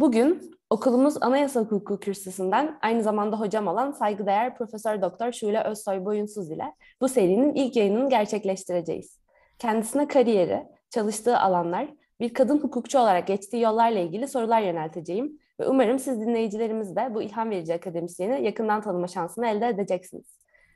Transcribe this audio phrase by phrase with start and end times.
[0.00, 6.50] Bugün okulumuz Anayasa Hukuku kürsüsünden aynı zamanda hocam olan saygıdeğer Profesör Doktor Şule Özsoy Boyunsuz
[6.50, 9.18] ile bu serinin ilk yayınını gerçekleştireceğiz.
[9.58, 11.88] Kendisine kariyeri, çalıştığı alanlar,
[12.20, 17.22] bir kadın hukukçu olarak geçtiği yollarla ilgili sorular yönelteceğim ve umarım siz dinleyicilerimiz de bu
[17.22, 20.26] ilham verici akademisyeni yakından tanıma şansını elde edeceksiniz.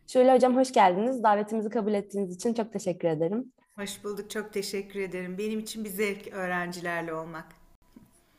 [0.07, 1.22] Şule Hocam hoş geldiniz.
[1.22, 3.53] Davetimizi kabul ettiğiniz için çok teşekkür ederim.
[3.79, 5.39] Hoş bulduk, çok teşekkür ederim.
[5.39, 7.64] Benim için bir zevk öğrencilerle olmak.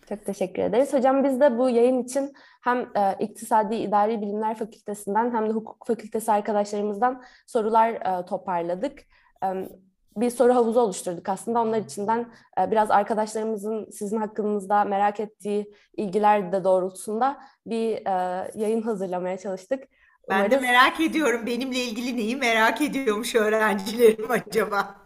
[0.09, 0.93] Çok teşekkür ederiz.
[0.93, 5.87] Hocam biz de bu yayın için hem e, İktisadi İdari Bilimler Fakültesinden hem de Hukuk
[5.87, 8.99] Fakültesi arkadaşlarımızdan sorular e, toparladık.
[9.43, 9.47] E,
[10.17, 11.61] bir soru havuzu oluşturduk aslında.
[11.61, 18.81] Onlar içinden e, biraz arkadaşlarımızın sizin hakkınızda merak ettiği ilgiler de doğrultusunda bir e, yayın
[18.81, 19.83] hazırlamaya çalıştık.
[20.29, 20.51] Ben Umarız...
[20.51, 21.45] de merak ediyorum.
[21.45, 25.04] Benimle ilgili neyi merak ediyormuş öğrencilerim acaba?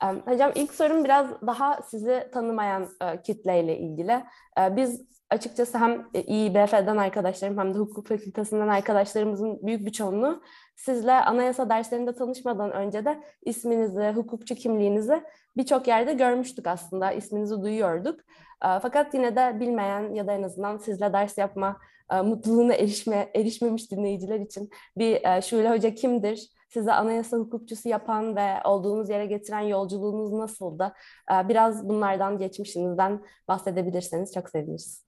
[0.00, 4.12] Hocam ilk sorum biraz daha sizi tanımayan e, kitleyle ilgili.
[4.60, 10.42] E, biz açıkçası hem İİBF'den arkadaşlarım hem de hukuk fakültesinden arkadaşlarımızın büyük bir çoğunluğu
[10.76, 15.22] sizle anayasa derslerinde tanışmadan önce de isminizi, hukukçu kimliğinizi
[15.56, 17.12] birçok yerde görmüştük aslında.
[17.12, 18.20] İsminizi duyuyorduk.
[18.64, 21.76] E, fakat yine de bilmeyen ya da en azından sizle ders yapma
[22.24, 26.59] mutluluğuna erişme, erişmemiş dinleyiciler için bir Şule Hoca kimdir?
[26.70, 30.92] Sizi anayasa hukukçusu yapan ve olduğunuz yere getiren yolculuğunuz nasıldı?
[31.32, 35.04] Ee, biraz bunlardan, geçmişinizden bahsedebilirseniz çok seviniriz.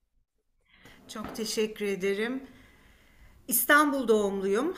[1.09, 2.43] Çok teşekkür ederim.
[3.49, 4.77] İstanbul doğumluyum.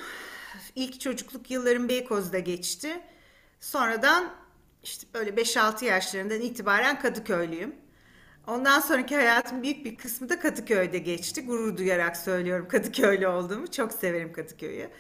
[0.75, 3.01] İlk çocukluk yıllarım Beykoz'da geçti.
[3.61, 4.31] Sonradan
[4.83, 7.75] işte böyle 5-6 yaşlarından itibaren Kadıköylüyüm.
[8.47, 11.47] Ondan sonraki hayatım büyük bir kısmı da Kadıköy'de geçti.
[11.47, 13.71] Gurur duyarak söylüyorum Kadıköylü olduğumu.
[13.71, 14.91] Çok severim Kadıköy'ü.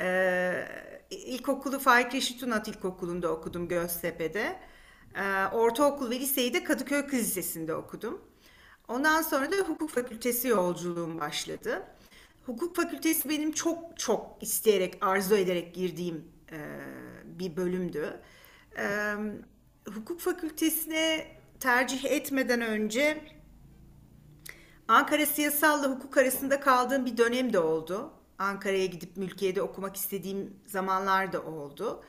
[0.00, 0.68] Ee,
[1.10, 4.60] ilkokulu Faik Reşit Unat İlkokulu'nda okudum Göztepe'de.
[5.14, 8.20] Ee, ortaokul ve liseyi de Kadıköy Kız Lisesi'nde okudum.
[8.88, 11.82] Ondan sonra da hukuk fakültesi yolculuğum başladı.
[12.46, 16.58] Hukuk fakültesi benim çok çok isteyerek, arzu ederek girdiğim e,
[17.24, 18.20] bir bölümdü.
[18.78, 19.14] E,
[19.94, 21.26] hukuk fakültesine
[21.60, 23.24] tercih etmeden önce
[24.88, 28.17] Ankara Siyasal hukuk arasında kaldığım bir dönem de oldu.
[28.38, 32.04] Ankara'ya gidip mülkiyede okumak istediğim zamanlar da oldu.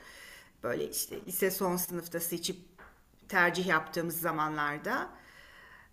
[0.62, 2.58] Böyle işte lise son sınıfta seçip
[3.28, 5.08] tercih yaptığımız zamanlarda.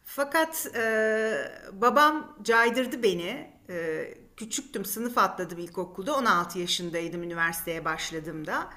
[0.03, 3.53] Fakat e, babam caydırdı beni.
[3.70, 6.16] E, küçüktüm, sınıf atladım ilkokulda.
[6.16, 8.69] 16 yaşındaydım üniversiteye başladığımda.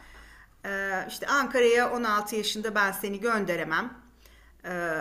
[0.65, 3.95] E, işte Ankara'ya 16 yaşında ben seni gönderemem.
[4.65, 4.97] E,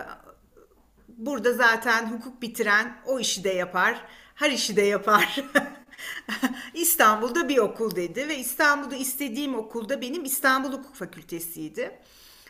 [1.08, 4.06] burada zaten hukuk bitiren o işi de yapar,
[4.36, 5.44] her işi de yapar.
[6.74, 12.00] İstanbul'da bir okul dedi ve İstanbul'da istediğim okulda benim İstanbul Hukuk Fakültesiydi.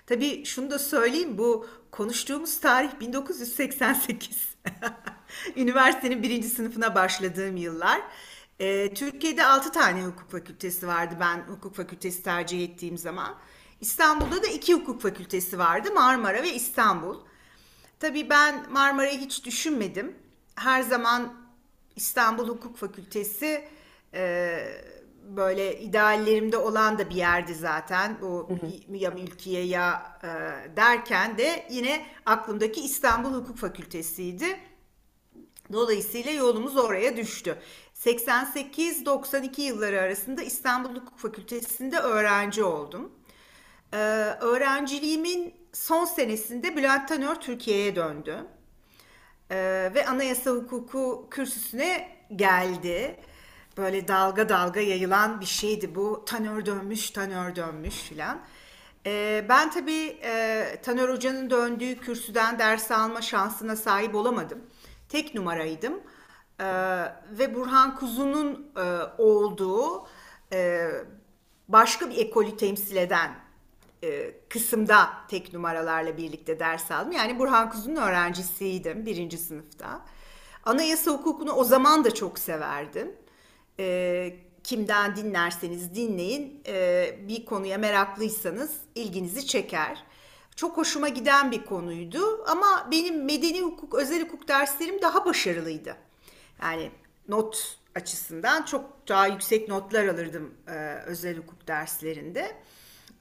[0.07, 4.47] Tabii şunu da söyleyeyim bu konuştuğumuz tarih 1988.
[5.55, 8.01] Üniversitenin birinci sınıfına başladığım yıllar.
[8.59, 13.35] Ee, Türkiye'de 6 tane hukuk fakültesi vardı ben hukuk fakültesi tercih ettiğim zaman.
[13.81, 17.17] İstanbul'da da iki hukuk fakültesi vardı Marmara ve İstanbul.
[17.99, 20.15] Tabii ben Marmara'yı hiç düşünmedim.
[20.55, 21.33] Her zaman
[21.95, 23.67] İstanbul Hukuk Fakültesi
[24.13, 24.59] e,
[25.23, 28.17] böyle ideallerimde olan da bir yerdi zaten.
[28.21, 28.49] Bu
[28.89, 30.27] ya mülkiye ya e,
[30.75, 34.59] derken de yine aklımdaki İstanbul Hukuk Fakültesi'ydi.
[35.73, 37.57] Dolayısıyla yolumuz oraya düştü.
[37.95, 43.11] 88-92 yılları arasında İstanbul Hukuk Fakültesi'nde öğrenci oldum.
[43.93, 43.97] Ee,
[44.41, 48.45] öğrenciliğimin son senesinde Bülent Tanör Türkiye'ye döndü
[49.51, 53.15] e, ve anayasa hukuku kürsüsüne geldi.
[53.77, 56.23] Böyle dalga dalga yayılan bir şeydi bu.
[56.25, 58.39] Tanör dönmüş, tanör dönmüş filan.
[59.05, 64.59] E, ben tabii e, Tanör Hoca'nın döndüğü kürsüden ders alma şansına sahip olamadım.
[65.09, 65.93] Tek numaraydım.
[66.59, 66.65] E,
[67.31, 68.81] ve Burhan Kuzu'nun e,
[69.17, 70.07] olduğu
[70.53, 70.89] e,
[71.67, 73.48] başka bir ekolü temsil eden
[74.03, 77.11] e, kısımda tek numaralarla birlikte ders aldım.
[77.11, 80.01] Yani Burhan Kuzu'nun öğrencisiydim birinci sınıfta.
[80.65, 83.15] Anayasa hukukunu o zaman da çok severdim.
[83.79, 90.03] E, kimden dinlerseniz dinleyin e, bir konuya meraklıysanız ilginizi çeker.
[90.55, 95.95] Çok hoşuma giden bir konuydu ama benim medeni hukuk, özel hukuk derslerim daha başarılıydı.
[96.61, 96.91] Yani
[97.27, 102.55] not açısından çok daha yüksek notlar alırdım e, özel hukuk derslerinde.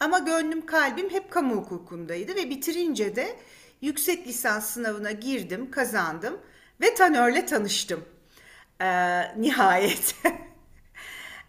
[0.00, 3.37] Ama gönlüm kalbim hep kamu hukukundaydı ve bitirince de
[3.81, 6.41] yüksek lisans sınavına girdim, kazandım
[6.81, 8.05] ve Tanör'le tanıştım.
[8.81, 10.15] Ee, nihayet.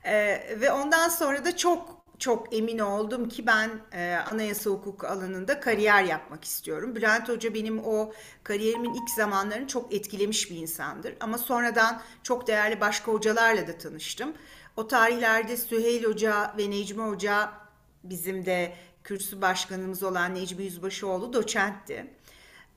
[0.03, 5.59] ee, ve ondan sonra da çok çok emin oldum ki ben e, anayasa hukuku alanında
[5.59, 6.95] kariyer yapmak istiyorum.
[6.95, 8.13] Bülent Hoca benim o
[8.43, 11.13] kariyerimin ilk zamanlarını çok etkilemiş bir insandır.
[11.19, 14.33] Ama sonradan çok değerli başka hocalarla da tanıştım.
[14.77, 17.51] O tarihlerde Süheyl Hoca ve Necmi Hoca
[18.03, 18.73] bizim de
[19.03, 22.13] kürsü başkanımız olan Necmi Yüzbaşıoğlu doçentti.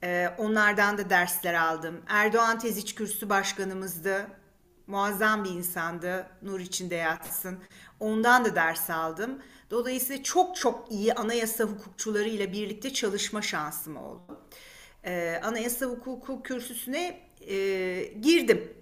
[0.05, 2.03] E, onlardan da dersler aldım.
[2.09, 4.27] Erdoğan Teziç kürsü başkanımızdı
[4.87, 6.27] muazzam bir insandı.
[6.43, 7.59] Nur içinde yatsın.
[8.01, 9.43] Ondan da ders aldım.
[9.71, 14.41] Dolayısıyla çok çok iyi anayasa hukukçularıyla birlikte çalışma şansım oldu.
[15.05, 17.57] Ee, anayasa hukuku kürsüsüne e,
[18.21, 18.73] girdim.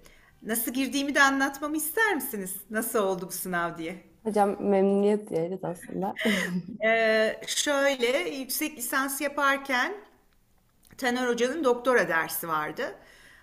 [0.41, 2.55] Nasıl girdiğimi de anlatmamı ister misiniz?
[2.69, 4.10] Nasıl oldu bu sınav diye.
[4.23, 6.15] Hocam memnuniyet diyeriz aslında.
[6.83, 9.93] ee, şöyle yüksek lisans yaparken
[10.97, 12.95] Taner Hoca'nın doktora dersi vardı.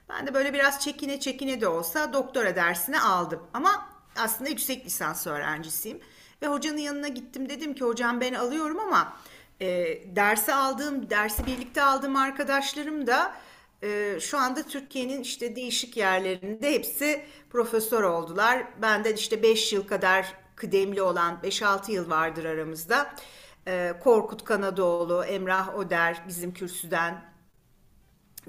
[0.09, 3.43] Ben de böyle biraz çekine çekine de olsa doktora dersini aldım.
[3.55, 6.01] Ama aslında yüksek lisans öğrencisiyim.
[6.43, 9.17] Ve hocanın yanına gittim dedim ki hocam ben alıyorum ama
[9.61, 9.67] e,
[10.17, 13.33] dersi aldığım, dersi birlikte aldığım arkadaşlarım da
[13.83, 18.65] e, şu anda Türkiye'nin işte değişik yerlerinde hepsi profesör oldular.
[18.83, 23.15] Benden işte 5 yıl kadar kıdemli olan 5-6 yıl vardır aramızda.
[23.67, 27.25] E, Korkut Kanadoğlu, Emrah Oder bizim kürsüden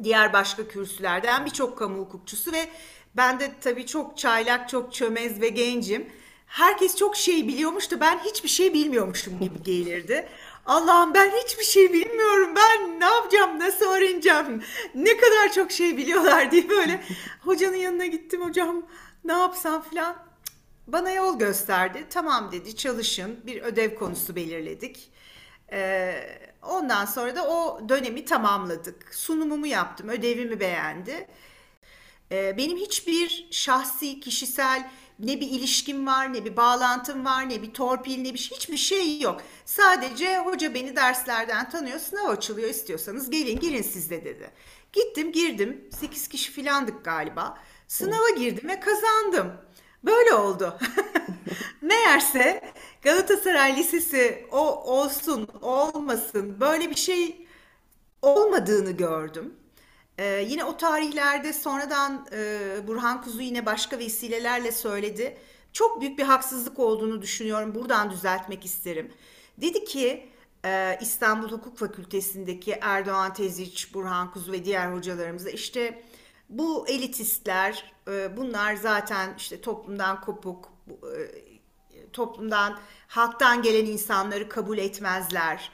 [0.03, 2.69] diğer başka kürsülerden birçok kamu hukukçusu ve
[3.15, 6.09] ben de tabii çok çaylak, çok çömez ve gencim.
[6.47, 10.29] Herkes çok şey biliyormuş da ben hiçbir şey bilmiyormuşum gibi gelirdi.
[10.65, 12.49] Allah'ım ben hiçbir şey bilmiyorum.
[12.55, 14.63] Ben ne yapacağım, nasıl öğreneceğim,
[14.95, 17.03] ne kadar çok şey biliyorlar diye böyle
[17.41, 18.41] hocanın yanına gittim.
[18.41, 18.83] Hocam
[19.23, 20.28] ne yapsam filan.
[20.91, 22.05] Bana yol gösterdi.
[22.09, 23.39] Tamam dedi çalışın.
[23.45, 25.11] Bir ödev konusu belirledik.
[25.71, 26.13] Ee,
[26.61, 29.15] ondan sonra da o dönemi tamamladık.
[29.15, 31.27] Sunumumu yaptım, ödevimi beğendi.
[32.31, 34.89] Ee, benim hiçbir şahsi, kişisel
[35.19, 38.77] ne bir ilişkim var, ne bir bağlantım var, ne bir torpil, ne bir şey, hiçbir
[38.77, 39.41] şey yok.
[39.65, 44.51] Sadece hoca beni derslerden tanıyor, sınav açılıyor istiyorsanız gelin girin siz de dedi.
[44.93, 47.57] Gittim girdim, 8 kişi filandık galiba.
[47.87, 49.53] Sınava girdim ve kazandım.
[50.03, 50.77] Böyle oldu.
[51.81, 54.59] Meğerse Galatasaray Lisesi o
[54.93, 57.47] olsun olmasın böyle bir şey
[58.21, 59.53] olmadığını gördüm.
[60.17, 62.57] Ee, yine o tarihlerde sonradan e,
[62.87, 65.37] Burhan Kuzu yine başka vesilelerle söyledi.
[65.73, 67.75] Çok büyük bir haksızlık olduğunu düşünüyorum.
[67.75, 69.11] Buradan düzeltmek isterim.
[69.57, 70.29] Dedi ki
[70.65, 76.03] e, İstanbul Hukuk Fakültesindeki Erdoğan Teziç, Burhan Kuzu ve diğer hocalarımıza işte
[76.49, 85.71] bu elitistler e, bunlar zaten işte toplumdan kopuk, e, toplumdan halktan gelen insanları kabul etmezler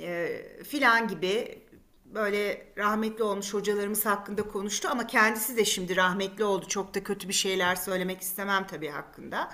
[0.00, 1.62] e, filan gibi
[2.04, 6.68] böyle rahmetli olmuş hocalarımız hakkında konuştu ama kendisi de şimdi rahmetli oldu.
[6.68, 9.50] Çok da kötü bir şeyler söylemek istemem tabii hakkında.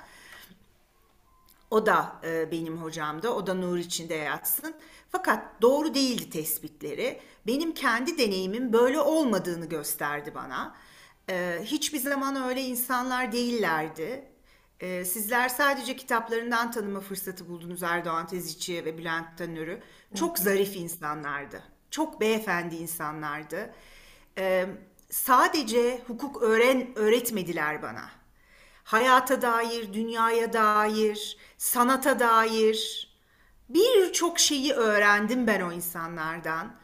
[1.71, 3.29] O da e, benim hocamdı.
[3.29, 4.75] O da nur içinde yatsın.
[5.11, 7.21] Fakat doğru değildi tespitleri.
[7.47, 10.77] Benim kendi deneyimin böyle olmadığını gösterdi bana.
[11.31, 14.29] E, hiçbir zaman öyle insanlar değillerdi.
[14.81, 19.83] E, sizler sadece kitaplarından tanıma fırsatı buldunuz Erdoğan Teziçi ve Bülent Tanör'ü.
[20.15, 21.63] Çok zarif insanlardı.
[21.91, 23.75] Çok beyefendi insanlardı.
[24.39, 24.67] E,
[25.11, 28.25] sadece hukuk öğren öğretmediler bana
[28.85, 33.09] hayata dair, dünyaya dair, sanata dair
[33.69, 36.77] birçok şeyi öğrendim ben o insanlardan.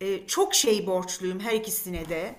[0.00, 2.36] Ee, çok şey borçluyum her ikisine de.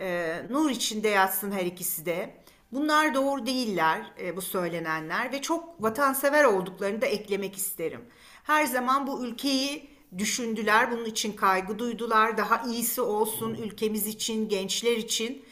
[0.00, 2.42] Ee, nur içinde yatsın her ikisi de.
[2.72, 8.00] Bunlar doğru değiller e, bu söylenenler ve çok vatansever olduklarını da eklemek isterim.
[8.44, 12.36] Her zaman bu ülkeyi düşündüler, bunun için kaygı duydular.
[12.36, 15.44] Daha iyisi olsun ülkemiz için, gençler için.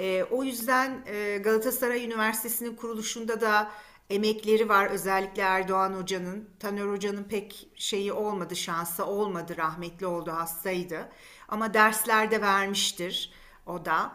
[0.00, 3.70] E, o yüzden e, Galatasaray Üniversitesi'nin kuruluşunda da
[4.10, 4.86] emekleri var.
[4.86, 6.50] Özellikle Erdoğan Hoca'nın.
[6.60, 9.56] Taner Hoca'nın pek şeyi olmadı, şansı olmadı.
[9.56, 11.08] Rahmetli oldu, hastaydı.
[11.48, 13.32] Ama derslerde vermiştir
[13.66, 14.12] o da.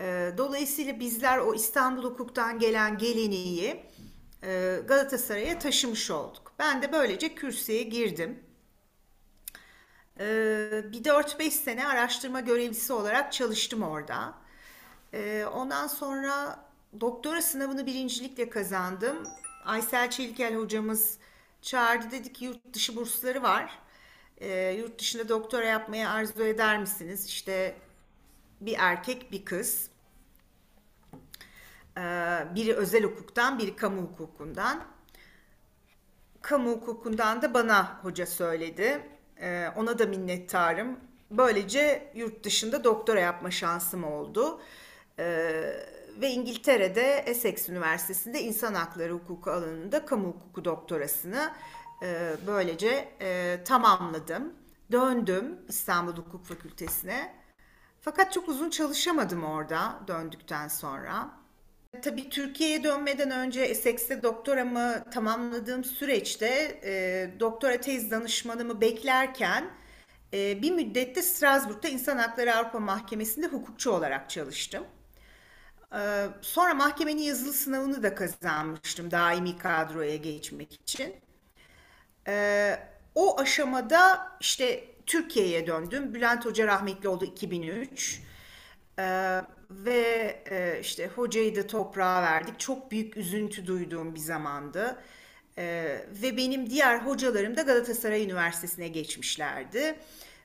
[0.00, 3.86] E, dolayısıyla bizler o İstanbul Hukuk'tan gelen geleneği
[4.42, 6.52] e, Galatasaray'a taşımış olduk.
[6.58, 8.40] Ben de böylece kürsüye girdim.
[10.20, 10.24] E,
[10.92, 14.40] bir 4-5 sene araştırma görevlisi olarak çalıştım orada.
[15.14, 16.58] Ee, ondan sonra
[17.00, 19.28] doktora sınavını birincilikle kazandım.
[19.64, 21.18] Aysel Çelikel hocamız
[21.62, 23.78] çağırdı dedi ki yurt dışı bursları var.
[24.38, 27.26] Ee, yurt dışında doktora yapmaya arzu eder misiniz?
[27.26, 27.76] İşte
[28.60, 29.90] bir erkek bir kız.
[31.98, 32.00] Ee,
[32.54, 34.84] biri özel hukuktan biri kamu hukukundan.
[36.42, 39.02] Kamu hukukundan da bana hoca söyledi.
[39.40, 41.00] Ee, ona da minnettarım.
[41.30, 44.60] Böylece yurt dışında doktora yapma şansım oldu.
[45.18, 51.50] Ee, ve İngiltere'de Essex Üniversitesi'nde insan hakları hukuku alanında kamu hukuku doktorasını
[52.02, 54.52] E, böylece e, tamamladım.
[54.92, 57.34] Döndüm İstanbul Hukuk Fakültesine.
[58.00, 61.30] Fakat çok uzun çalışamadım orada döndükten sonra.
[62.02, 69.70] Tabii Türkiye'ye dönmeden önce Essex'te doktoramı tamamladığım süreçte e, doktora tez danışmanımı beklerken
[70.34, 74.84] e, bir müddette Strasbourg'da İnsan Hakları Avrupa Mahkemesi'nde hukukçu olarak çalıştım.
[75.94, 81.14] E, sonra mahkemenin yazılı sınavını da kazanmıştım daimi kadroya geçmek için.
[82.26, 82.76] E,
[83.14, 86.14] o aşamada işte Türkiye'ye döndüm.
[86.14, 88.22] Bülent Hoca rahmetli oldu 2003.
[88.98, 92.60] Ee, ve e, işte hocayı da toprağa verdik.
[92.60, 95.02] Çok büyük üzüntü duyduğum bir zamandı.
[95.58, 99.96] Ee, ve benim diğer hocalarım da Galatasaray Üniversitesi'ne geçmişlerdi.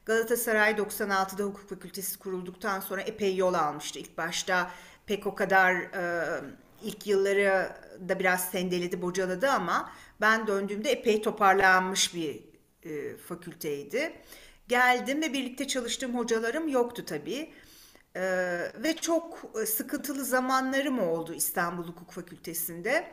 [0.05, 3.99] Galatasaray 96'da hukuk fakültesi kurulduktan sonra epey yol almıştı.
[3.99, 4.71] İlk başta
[5.05, 6.41] pek o kadar e,
[6.83, 7.69] ilk yılları
[8.09, 12.43] da biraz sendeledi, bocaladı ama ben döndüğümde epey toparlanmış bir
[12.83, 14.13] e, fakülteydi.
[14.67, 17.53] Geldim ve birlikte çalıştığım hocalarım yoktu tabii.
[18.15, 23.07] Ee, ve çok sıkıntılı zamanlarım oldu İstanbul Hukuk Fakültesi'nde.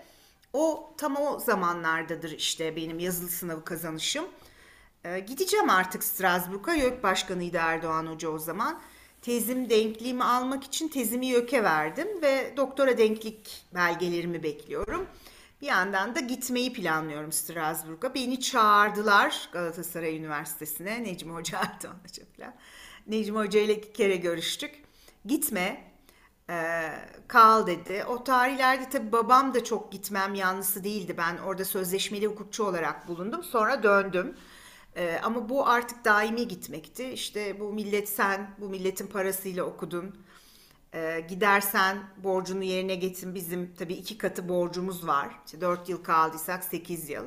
[0.52, 4.24] O tam o zamanlardadır işte benim yazılı sınavı kazanışım.
[5.04, 6.74] Ee, gideceğim artık Strasbourg'a.
[6.74, 8.82] YÖK Başkanıydı Erdoğan Hoca o zaman.
[9.22, 15.06] Tezim denkliğimi almak için tezimi YÖK'e verdim ve doktora denklik belgelerimi bekliyorum.
[15.60, 18.14] Bir yandan da gitmeyi planlıyorum Strasbourg'a.
[18.14, 21.04] Beni çağırdılar Galatasaray Üniversitesi'ne.
[21.04, 22.54] Necmi Hoca Erdoğan Hoca.
[23.06, 24.82] Necmi Hoca ile iki kere görüştük.
[25.24, 25.92] Gitme,
[26.50, 26.82] e,
[27.28, 28.04] kal dedi.
[28.08, 31.14] O tarihlerde tabii babam da çok gitmem yanlısı değildi.
[31.18, 33.44] Ben orada sözleşmeli hukukçu olarak bulundum.
[33.44, 34.36] Sonra döndüm.
[34.96, 37.10] E, ama bu artık daimi gitmekti.
[37.10, 40.16] İşte bu millet sen, bu milletin parasıyla okudun
[40.94, 43.34] e, gidersen borcunu yerine getir.
[43.34, 45.28] Bizim tabii iki katı borcumuz var.
[45.46, 47.24] İşte 4 yıl kaldıysak 8 yıl.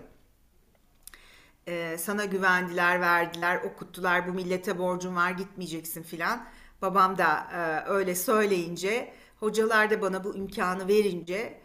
[1.68, 4.28] E, sana güvendiler, verdiler, okuttular.
[4.28, 6.46] Bu millete borcun var, gitmeyeceksin filan.
[6.82, 11.62] Babam da e, öyle söyleyince, hocalar da bana bu imkanı verince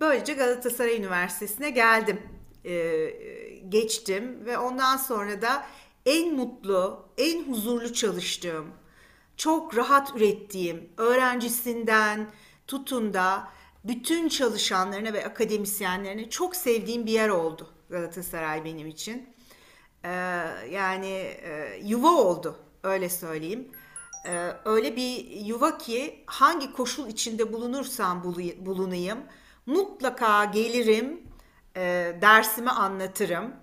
[0.00, 2.22] böylece Galatasaray Üniversitesi'ne geldim.
[2.64, 3.10] E,
[3.68, 5.66] geçtim ve ondan sonra da
[6.06, 8.66] en mutlu, en huzurlu çalıştığım,
[9.36, 12.30] çok rahat ürettiğim öğrencisinden
[12.66, 13.48] tutun da
[13.84, 19.28] bütün çalışanlarına ve akademisyenlerine çok sevdiğim bir yer oldu Galatasaray benim için.
[20.04, 20.08] Ee,
[20.70, 21.08] yani
[21.42, 23.68] e, yuva oldu öyle söyleyeyim.
[24.28, 28.24] Ee, öyle bir yuva ki hangi koşul içinde bulunursam
[28.58, 29.18] bulunayım
[29.66, 31.22] mutlaka gelirim,
[31.76, 33.54] e, dersimi anlatırım.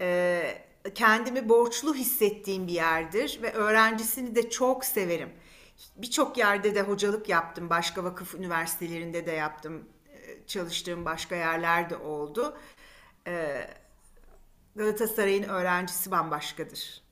[0.00, 5.32] E, kendimi borçlu hissettiğim bir yerdir ve öğrencisini de çok severim.
[5.96, 7.70] Birçok yerde de hocalık yaptım.
[7.70, 9.88] Başka vakıf üniversitelerinde de yaptım.
[10.08, 12.56] Ee, çalıştığım başka yerlerde oldu.
[13.26, 13.70] Ee,
[14.76, 17.02] Galatasaray'ın öğrencisi bambaşkadır.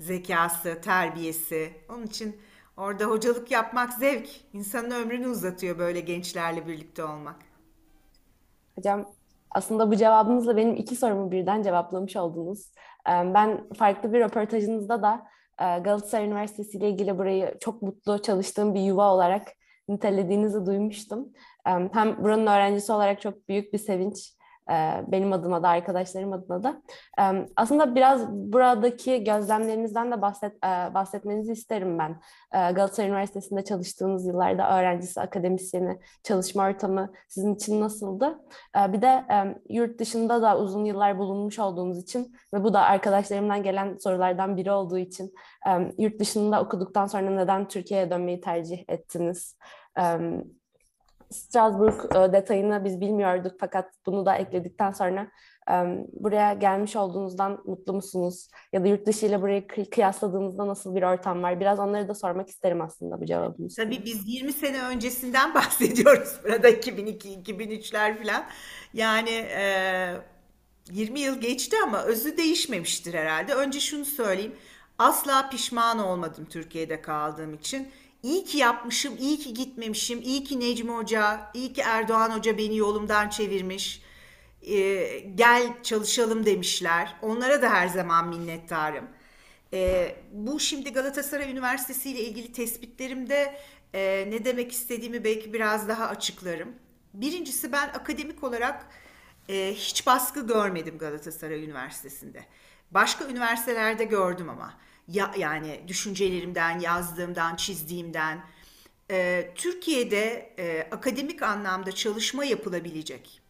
[0.00, 1.72] Zekası, terbiyesi.
[1.88, 2.40] Onun için
[2.76, 4.28] orada hocalık yapmak zevk.
[4.52, 7.51] İnsanın ömrünü uzatıyor böyle gençlerle birlikte olmak.
[8.76, 9.06] Hocam
[9.50, 12.72] aslında bu cevabınızla benim iki sorumu birden cevaplamış oldunuz.
[13.08, 15.26] Ben farklı bir röportajınızda da
[15.58, 19.48] Galatasaray Üniversitesi ile ilgili burayı çok mutlu çalıştığım bir yuva olarak
[19.88, 21.32] nitelediğinizi duymuştum.
[21.64, 24.36] Hem buranın öğrencisi olarak çok büyük bir sevinç
[25.06, 26.82] benim adıma da arkadaşlarım adına da.
[27.56, 30.62] Aslında biraz buradaki gözlemlerinizden de bahset,
[30.94, 32.20] bahsetmenizi isterim ben.
[32.52, 38.38] Galatasaray Üniversitesi'nde çalıştığınız yıllarda öğrencisi, akademisyeni, çalışma ortamı sizin için nasıldı?
[38.76, 39.24] Bir de
[39.68, 44.72] yurt dışında da uzun yıllar bulunmuş olduğunuz için ve bu da arkadaşlarımdan gelen sorulardan biri
[44.72, 45.34] olduğu için
[45.98, 49.56] yurt dışında okuduktan sonra neden Türkiye'ye dönmeyi tercih ettiniz?
[51.32, 55.28] Strasbourg e, detayını biz bilmiyorduk fakat bunu da ekledikten sonra
[55.70, 55.74] e,
[56.12, 58.48] buraya gelmiş olduğunuzdan mutlu musunuz?
[58.72, 61.60] Ya da yurt dışı ile burayı kıyasladığınızda nasıl bir ortam var?
[61.60, 63.74] Biraz onları da sormak isterim aslında bu cevabınız.
[63.74, 68.44] Tabii biz 20 sene öncesinden bahsediyoruz burada 2002-2003'ler falan.
[68.94, 70.14] Yani e,
[70.90, 73.54] 20 yıl geçti ama özü değişmemiştir herhalde.
[73.54, 74.56] Önce şunu söyleyeyim.
[74.98, 77.88] Asla pişman olmadım Türkiye'de kaldığım için
[78.22, 82.76] İyi ki yapmışım, iyi ki gitmemişim, iyi ki Necmi Hoca, iyi ki Erdoğan Hoca beni
[82.76, 84.02] yolumdan çevirmiş.
[84.62, 87.16] Ee, gel çalışalım demişler.
[87.22, 89.04] Onlara da her zaman minnettarım.
[89.72, 93.58] Ee, bu şimdi Galatasaray Üniversitesi ile ilgili tespitlerimde
[93.94, 96.74] e, ne demek istediğimi belki biraz daha açıklarım.
[97.14, 98.86] Birincisi ben akademik olarak
[99.48, 102.44] e, hiç baskı görmedim Galatasaray Üniversitesi'nde.
[102.90, 104.74] Başka üniversitelerde gördüm ama
[105.12, 108.44] ya, yani düşüncelerimden, yazdığımdan, çizdiğimden
[109.10, 113.42] e, Türkiye'de e, akademik anlamda çalışma yapılabilecek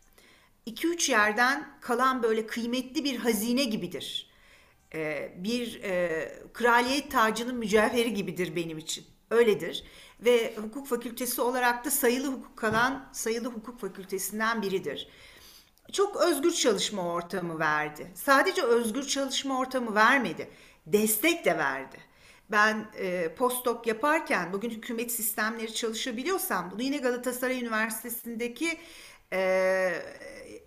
[0.67, 4.33] 2-3 yerden kalan böyle kıymetli bir hazine gibidir.
[4.95, 9.05] Ee, bir e, kraliyet tacının mücevheri gibidir benim için.
[9.31, 9.85] Öyledir.
[10.21, 15.09] Ve hukuk fakültesi olarak da sayılı hukuk kalan sayılı hukuk fakültesinden biridir.
[15.93, 18.13] Çok özgür çalışma ortamı verdi.
[18.15, 20.51] Sadece özgür çalışma ortamı vermedi.
[20.87, 21.97] Destek de verdi.
[22.51, 28.79] Ben e, postdoc yaparken bugün hükümet sistemleri çalışabiliyorsam bunu yine Galatasaray Üniversitesi'ndeki
[29.33, 29.93] e,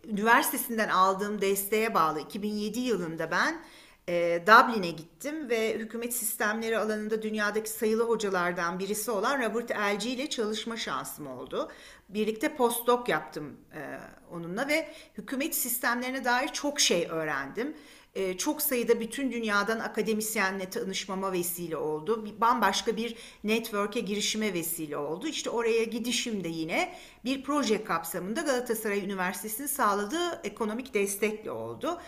[0.07, 3.61] üniversitesinden aldığım desteğe bağlı 2007 yılında ben
[4.09, 10.29] e, Dublin'e gittim ve hükümet sistemleri alanında dünyadaki sayılı hocalardan birisi olan Robert Elci ile
[10.29, 11.71] çalışma şansım oldu.
[12.09, 13.99] Birlikte postdoc yaptım e,
[14.31, 17.77] onunla ve hükümet sistemlerine dair çok şey öğrendim.
[18.15, 22.27] E, çok sayıda bütün dünyadan akademisyenle tanışmama vesile oldu.
[22.41, 25.27] Bambaşka bir network'e girişime vesile oldu.
[25.27, 26.95] İşte oraya gidişim de yine
[27.25, 31.99] bir proje kapsamında Galatasaray Üniversitesi'nin sağladığı ekonomik destekle oldu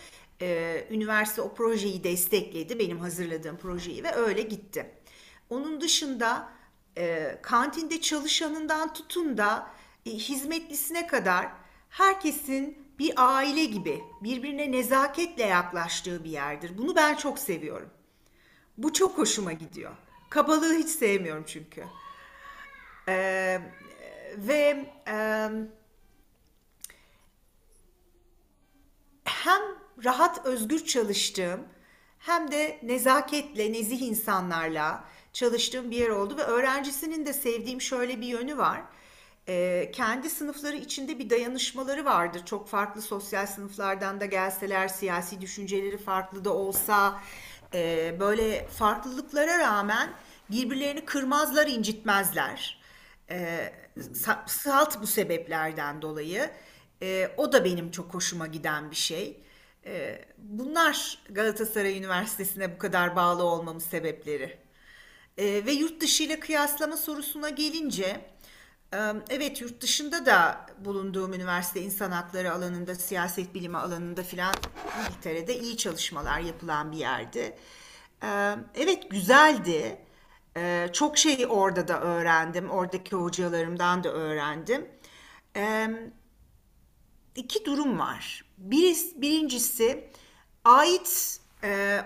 [0.41, 4.91] e, üniversite o projeyi destekledi, benim hazırladığım projeyi ve öyle gitti.
[5.49, 6.49] Onun dışında
[6.97, 9.67] e, kantinde çalışanından tutun da
[10.05, 11.47] hizmetlisine kadar
[11.89, 16.77] herkesin bir aile gibi birbirine nezaketle yaklaştığı bir yerdir.
[16.77, 17.89] Bunu ben çok seviyorum.
[18.77, 19.91] Bu çok hoşuma gidiyor.
[20.29, 21.83] Kabalığı hiç sevmiyorum çünkü.
[23.07, 23.61] Ee,
[24.37, 25.49] ve e,
[29.23, 29.61] hem
[30.03, 31.61] rahat özgür çalıştığım
[32.19, 38.27] hem de nezaketle, nezih insanlarla çalıştığım bir yer oldu ve öğrencisinin de sevdiğim şöyle bir
[38.27, 38.81] yönü var.
[39.49, 42.45] Ee, kendi sınıfları içinde bir dayanışmaları vardır.
[42.45, 47.21] Çok farklı sosyal sınıflardan da gelseler, siyasi düşünceleri farklı da olsa,
[47.73, 50.09] e, böyle farklılıklara rağmen
[50.51, 52.81] birbirlerini kırmazlar, incitmezler.
[53.29, 53.73] E,
[54.47, 56.49] salt bu sebeplerden dolayı.
[57.01, 59.43] E, o da benim çok hoşuma giden bir şey.
[59.87, 64.57] Ee, bunlar Galatasaray Üniversitesi'ne bu kadar bağlı olmamın sebepleri.
[65.37, 68.36] Ee, ve yurt dışı ile kıyaslama sorusuna gelince, e,
[69.29, 74.53] evet yurt dışında da bulunduğum üniversite insan hakları alanında, siyaset bilimi alanında filan
[75.01, 77.57] İngiltere'de iyi çalışmalar yapılan bir yerdi.
[78.75, 79.97] Evet güzeldi.
[80.93, 82.69] Çok şey orada da öğrendim.
[82.69, 84.87] Oradaki hocalarımdan da öğrendim.
[87.35, 88.45] İki durum var.
[88.57, 90.09] Bir, birincisi
[90.63, 91.39] ait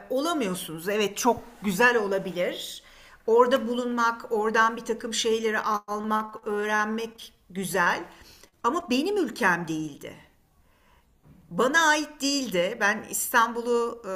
[0.10, 0.89] olamıyorsunuz.
[0.89, 2.84] Evet çok güzel olabilir.
[3.28, 8.04] Orada bulunmak, oradan bir takım şeyleri almak, öğrenmek güzel.
[8.64, 10.16] Ama benim ülkem değildi.
[11.50, 12.78] Bana ait değildi.
[12.82, 14.14] Ben İstanbul'u e,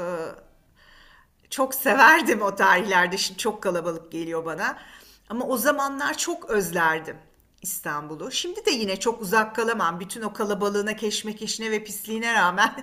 [1.50, 3.18] çok severdim o tarihlerde.
[3.18, 4.78] Şimdi çok kalabalık geliyor bana.
[5.30, 7.18] Ama o zamanlar çok özlerdim.
[7.62, 8.32] İstanbul'u.
[8.32, 10.00] Şimdi de yine çok uzak kalamam.
[10.00, 12.76] Bütün o kalabalığına, keşmekeşine ve pisliğine rağmen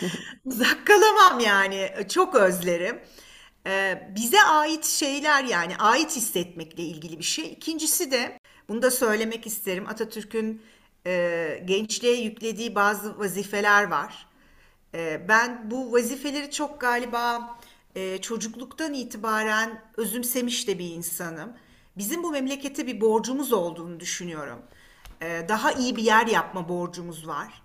[0.44, 1.90] uzak kalamam yani.
[2.08, 3.00] Çok özlerim.
[3.68, 7.52] Ee, bize ait şeyler yani ait hissetmekle ilgili bir şey.
[7.52, 9.86] İkincisi de bunu da söylemek isterim.
[9.88, 10.62] Atatürk'ün
[11.06, 14.26] e, gençliğe yüklediği bazı vazifeler var.
[14.94, 17.58] E, ben bu vazifeleri çok galiba
[17.94, 21.52] e, çocukluktan itibaren özümsemiş de bir insanım
[21.98, 24.58] bizim bu memlekete bir borcumuz olduğunu düşünüyorum.
[25.22, 27.62] Ee, daha iyi bir yer yapma borcumuz var.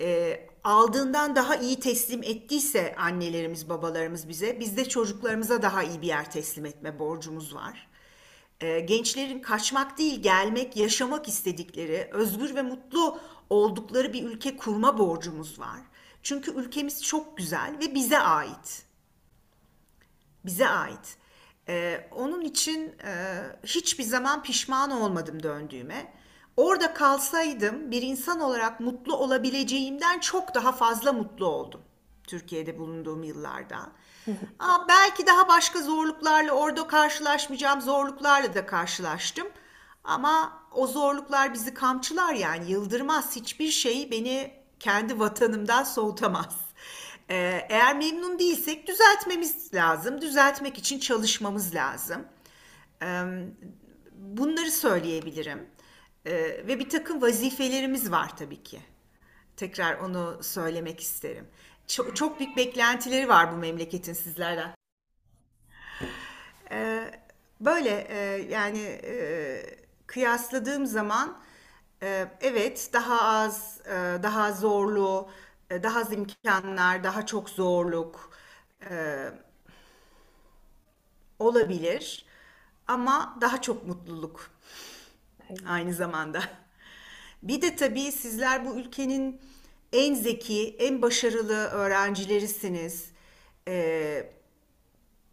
[0.00, 6.06] Ee, aldığından daha iyi teslim ettiyse annelerimiz, babalarımız bize, biz de çocuklarımıza daha iyi bir
[6.06, 7.88] yer teslim etme borcumuz var.
[8.60, 13.20] Ee, gençlerin kaçmak değil, gelmek, yaşamak istedikleri, özgür ve mutlu
[13.50, 15.80] oldukları bir ülke kurma borcumuz var.
[16.22, 18.82] Çünkü ülkemiz çok güzel ve bize ait.
[20.44, 21.16] Bize ait.
[21.68, 26.12] Ee, onun için e, hiçbir zaman pişman olmadım döndüğüme.
[26.56, 31.80] Orada kalsaydım bir insan olarak mutlu olabileceğimden çok daha fazla mutlu oldum.
[32.26, 33.92] Türkiye'de bulunduğum yıllarda.
[34.58, 39.48] Ama belki daha başka zorluklarla orada karşılaşmayacağım zorluklarla da karşılaştım.
[40.04, 43.36] Ama o zorluklar bizi kamçılar yani yıldırmaz.
[43.36, 46.56] Hiçbir şey beni kendi vatanımdan soğutamaz.
[47.30, 50.20] Ee, eğer memnun değilsek düzeltmemiz lazım.
[50.20, 52.24] Düzeltmek için çalışmamız lazım.
[53.02, 53.22] Ee,
[54.12, 55.66] bunları söyleyebilirim.
[56.26, 56.32] Ee,
[56.68, 58.80] ve bir takım vazifelerimiz var tabii ki.
[59.56, 61.48] Tekrar onu söylemek isterim.
[61.86, 64.74] Çok, çok büyük beklentileri var bu memleketin sizlerden.
[67.60, 68.16] Böyle e,
[68.50, 71.38] yani e, kıyasladığım zaman
[72.02, 73.80] e, evet daha az,
[74.22, 75.30] daha zorlu,
[75.70, 78.30] e, daha az imkanlar, daha çok zorluk
[78.90, 78.96] e,
[81.38, 82.24] olabilir
[82.88, 84.51] ama daha çok mutluluk
[85.66, 86.42] aynı zamanda.
[87.42, 89.40] Bir de tabii sizler bu ülkenin
[89.92, 93.06] en zeki, en başarılı öğrencilerisiniz.
[93.68, 94.30] Ee,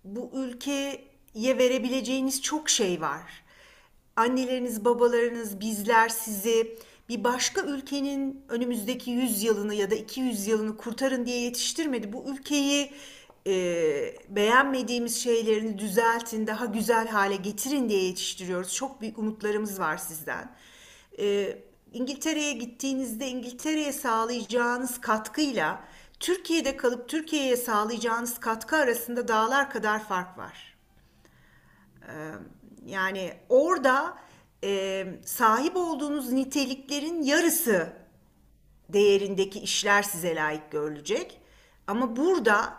[0.04, 3.44] bu ülkeye verebileceğiniz çok şey var.
[4.16, 6.78] Anneleriniz, babalarınız, bizler sizi
[7.10, 12.14] bir başka ülkenin önümüzdeki 100 yılını ya da 200 yılını kurtarın diye yetiştirmedi.
[12.14, 12.92] Bu ülkeyi
[13.50, 18.74] e, beğenmediğimiz şeylerini düzeltin, daha güzel hale getirin diye yetiştiriyoruz.
[18.76, 20.56] Çok büyük umutlarımız var sizden.
[21.20, 21.58] E,
[21.94, 25.84] İngiltere'ye gittiğinizde İngiltere'ye sağlayacağınız katkıyla
[26.20, 30.78] Türkiye'de kalıp Türkiye'ye sağlayacağınız katkı arasında dağlar kadar fark var.
[32.08, 32.32] Ee,
[32.86, 34.18] yani orada
[34.64, 37.94] e, sahip olduğunuz niteliklerin yarısı
[38.90, 41.42] değerindeki işler size layık görülecek.
[41.88, 42.78] Ama burada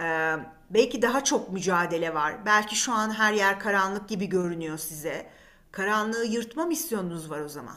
[0.00, 0.36] e,
[0.70, 2.46] belki daha çok mücadele var.
[2.46, 5.26] Belki şu an her yer karanlık gibi görünüyor size.
[5.72, 7.76] Karanlığı yırtma misyonunuz var o zaman.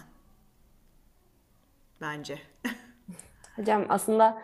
[2.02, 2.40] Bence.
[3.56, 4.42] Hocam aslında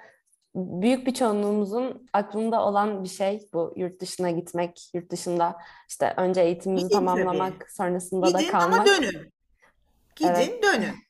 [0.55, 5.57] büyük bir çoğunluğumuzun aklında olan bir şey bu yurt dışına gitmek, yurt dışında
[5.89, 7.71] işte önce eğitimimizi Gidin tamamlamak, tabii.
[7.71, 8.87] sonrasında da Gidin ama kalmak.
[8.87, 9.31] dönün.
[10.21, 10.47] Evet.
[10.47, 11.06] Gidin dönün.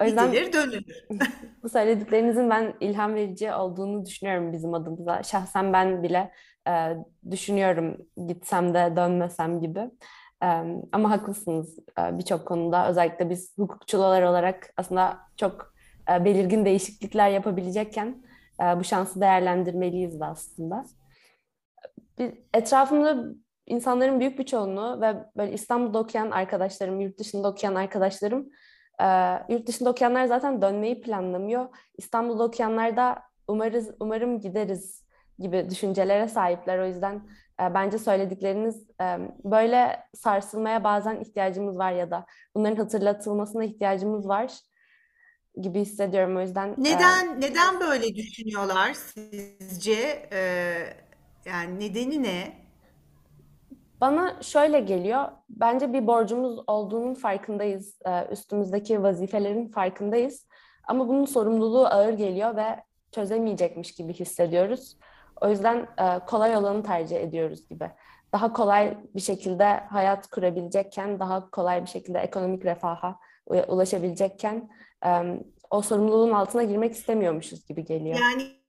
[0.00, 1.06] O yüzden Gidilir dönülür.
[1.62, 5.22] bu söylediklerinizin ben ilham verici olduğunu düşünüyorum bizim adımıza.
[5.22, 6.32] Şahsen ben bile
[6.68, 6.96] e,
[7.30, 9.90] düşünüyorum gitsem de dönmesem gibi.
[10.42, 10.48] E,
[10.92, 12.88] ama haklısınız e, birçok konuda.
[12.88, 15.74] Özellikle biz hukukçular olarak aslında çok
[16.10, 18.22] e, belirgin değişiklikler yapabilecekken
[18.62, 20.84] e, bu şansı değerlendirmeliyiz de aslında.
[22.18, 23.24] Bir, etrafımda
[23.66, 28.48] insanların büyük bir çoğunluğu ve böyle İstanbul'da okuyan arkadaşlarım, yurt dışında okuyan arkadaşlarım,
[29.00, 29.06] e,
[29.48, 31.68] yurt dışında okuyanlar zaten dönmeyi planlamıyor.
[31.98, 35.02] İstanbul'da okuyanlar da umarız, umarım gideriz
[35.38, 36.78] gibi düşüncelere sahipler.
[36.78, 37.14] O yüzden
[37.60, 44.52] e, bence söyledikleriniz e, böyle sarsılmaya bazen ihtiyacımız var ya da bunların hatırlatılmasına ihtiyacımız var
[45.60, 46.36] gibi hissediyorum.
[46.36, 50.28] O yüzden e, Neden neden böyle düşünüyorlar sizce?
[50.32, 50.96] Ee,
[51.44, 52.61] yani nedeni ne?
[54.02, 60.46] Bana şöyle geliyor, bence bir borcumuz olduğunun farkındayız, e, üstümüzdeki vazifelerin farkındayız.
[60.88, 64.98] Ama bunun sorumluluğu ağır geliyor ve çözemeyecekmiş gibi hissediyoruz.
[65.40, 67.90] O yüzden e, kolay olanı tercih ediyoruz gibi.
[68.32, 73.18] Daha kolay bir şekilde hayat kurabilecekken, daha kolay bir şekilde ekonomik refaha
[73.68, 74.70] ulaşabilecekken
[75.70, 78.18] o sorumluluğun altına girmek istemiyormuşuz gibi geliyor.
[78.20, 78.61] Yani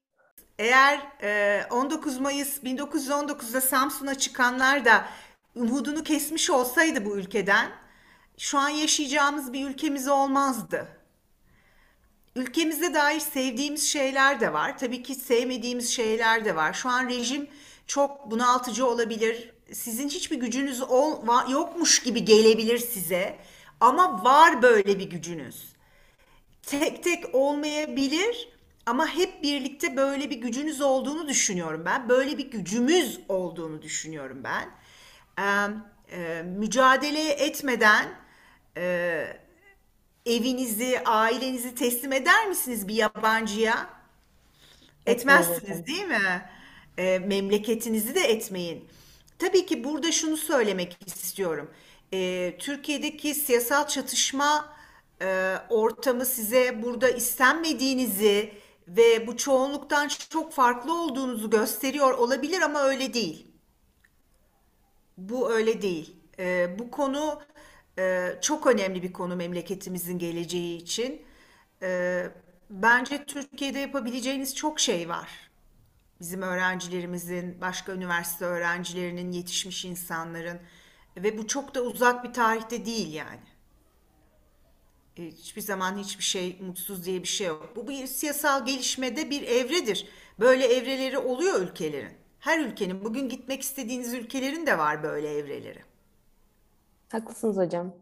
[0.58, 5.04] eğer e, 19 Mayıs 1919'da Samsun'a çıkanlar da
[5.54, 7.70] umudunu kesmiş olsaydı bu ülkeden,
[8.38, 10.88] şu an yaşayacağımız bir ülkemiz olmazdı.
[12.36, 14.78] Ülkemize dair sevdiğimiz şeyler de var.
[14.78, 16.72] Tabii ki sevmediğimiz şeyler de var.
[16.72, 17.48] Şu an rejim
[17.86, 19.54] çok bunaltıcı olabilir.
[19.72, 23.38] Sizin hiçbir gücünüz ol, yokmuş gibi gelebilir size.
[23.80, 25.74] Ama var böyle bir gücünüz.
[26.62, 28.53] Tek tek olmayabilir
[28.86, 32.08] ama hep birlikte böyle bir gücünüz olduğunu düşünüyorum ben.
[32.08, 34.68] Böyle bir gücümüz olduğunu düşünüyorum ben.
[35.38, 35.70] Ee,
[36.12, 38.08] e, mücadele etmeden
[38.76, 39.26] e,
[40.26, 43.88] evinizi, ailenizi teslim eder misiniz bir yabancıya?
[45.06, 46.50] Etmezsiniz değil mi?
[46.98, 48.88] E, memleketinizi de etmeyin.
[49.38, 51.70] Tabii ki burada şunu söylemek istiyorum.
[52.12, 54.76] E, Türkiye'deki siyasal çatışma
[55.22, 63.14] e, ortamı size burada istenmediğinizi ve bu çoğunluktan çok farklı olduğunuzu gösteriyor olabilir ama öyle
[63.14, 63.46] değil.
[65.18, 66.16] Bu öyle değil.
[66.38, 67.42] Ee, bu konu
[67.98, 71.22] e, çok önemli bir konu memleketimizin geleceği için.
[71.82, 72.30] Ee,
[72.70, 75.50] bence Türkiye'de yapabileceğiniz çok şey var.
[76.20, 80.60] Bizim öğrencilerimizin, başka üniversite öğrencilerinin, yetişmiş insanların
[81.16, 83.53] ve bu çok da uzak bir tarihte değil yani.
[85.16, 87.72] E, Hiçbir zaman hiçbir şey mutsuz diye bir şey yok.
[87.76, 90.08] Bu bir siyasal gelişmede bir evredir.
[90.40, 92.12] Böyle evreleri oluyor ülkelerin.
[92.38, 95.82] Her ülkenin, bugün gitmek istediğiniz ülkelerin de var böyle evreleri.
[97.12, 97.94] Haklısınız hocam.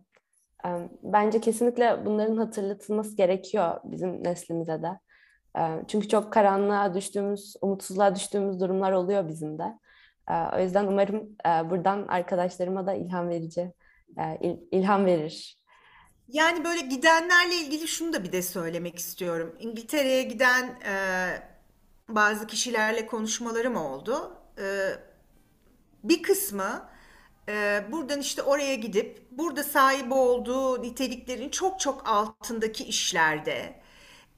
[1.03, 4.99] Bence kesinlikle bunların hatırlatılması gerekiyor bizim neslimize de.
[5.89, 9.79] Çünkü çok karanlığa düştüğümüz, umutsuzluğa düştüğümüz durumlar oluyor bizim de.
[10.57, 13.73] O yüzden umarım e, buradan arkadaşlarıma da ilham verici,
[14.19, 15.59] e, il- ilham verir.
[16.33, 19.57] Yani böyle gidenlerle ilgili şunu da bir de söylemek istiyorum.
[19.61, 20.95] İngiltere'ye giden e,
[22.09, 24.37] bazı kişilerle konuşmalarım oldu.
[24.59, 24.65] E,
[26.05, 26.89] bir kısmı
[27.49, 33.83] e, buradan işte oraya gidip burada sahip olduğu niteliklerin çok çok altındaki işlerde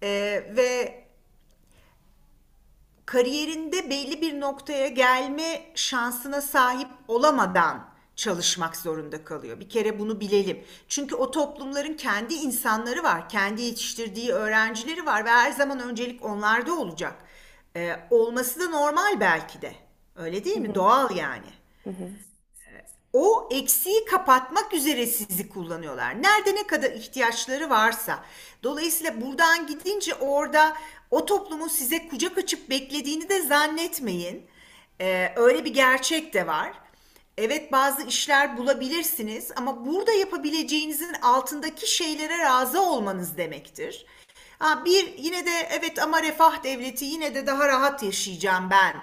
[0.02, 0.08] e,
[0.56, 1.04] ve
[3.06, 9.60] kariyerinde belli bir noktaya gelme şansına sahip olamadan çalışmak zorunda kalıyor.
[9.60, 10.64] Bir kere bunu bilelim.
[10.88, 16.74] Çünkü o toplumların kendi insanları var, kendi yetiştirdiği öğrencileri var ve her zaman öncelik onlarda
[16.74, 17.14] olacak.
[17.76, 19.74] Ee, olması da normal belki de.
[20.16, 20.74] Öyle değil mi?
[20.74, 21.46] Doğal yani.
[23.12, 26.22] O eksiği kapatmak üzere sizi kullanıyorlar.
[26.22, 28.24] Nerede ne kadar ihtiyaçları varsa.
[28.62, 30.76] Dolayısıyla buradan gidince orada
[31.10, 34.46] o toplumun size kucak açıp beklediğini de zannetmeyin.
[35.00, 36.72] Ee, öyle bir gerçek de var.
[37.38, 44.06] Evet bazı işler bulabilirsiniz ama burada yapabileceğinizin altındaki şeylere razı olmanız demektir.
[44.58, 48.96] Ha, bir yine de evet ama refah devleti yine de daha rahat yaşayacağım ben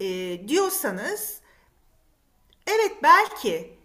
[0.00, 1.40] e, diyorsanız
[2.66, 3.78] evet belki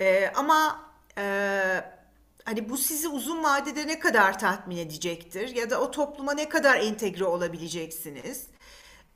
[0.00, 1.24] E, ama e,
[2.44, 6.80] hani bu sizi uzun vadede ne kadar tatmin edecektir ya da o topluma ne kadar
[6.80, 8.46] entegre olabileceksiniz?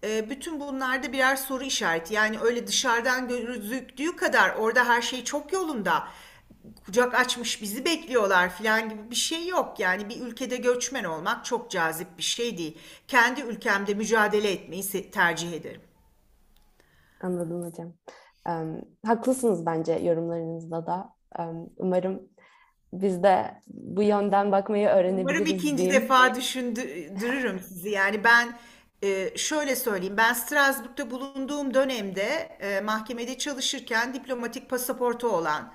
[0.05, 2.15] E, bütün bunlarda birer soru işareti.
[2.15, 6.05] Yani öyle dışarıdan gözüktüğü kadar orada her şey çok yolunda.
[6.87, 9.81] Kucak açmış bizi bekliyorlar falan gibi bir şey yok.
[9.81, 12.79] Yani bir ülkede göçmen olmak çok cazip bir şey değil.
[13.09, 15.81] Kendi ülkemde mücadele etmeyi tercih ederim.
[17.21, 17.93] Anladım hocam.
[18.47, 21.15] Em, haklısınız bence yorumlarınızda da.
[21.39, 22.23] Em, umarım
[22.93, 26.03] biz de bu yönden bakmayı Umarım öğrenebiliriz ikinci diyeyim.
[26.03, 27.91] defa düşündürürüm sizi.
[27.91, 28.59] Yani ben
[29.03, 30.17] e, şöyle söyleyeyim.
[30.17, 35.75] Ben Strasbourg'da bulunduğum dönemde e, mahkemede çalışırken diplomatik pasaportu olan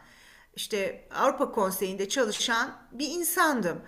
[0.55, 3.81] işte Avrupa Konseyi'nde çalışan bir insandım.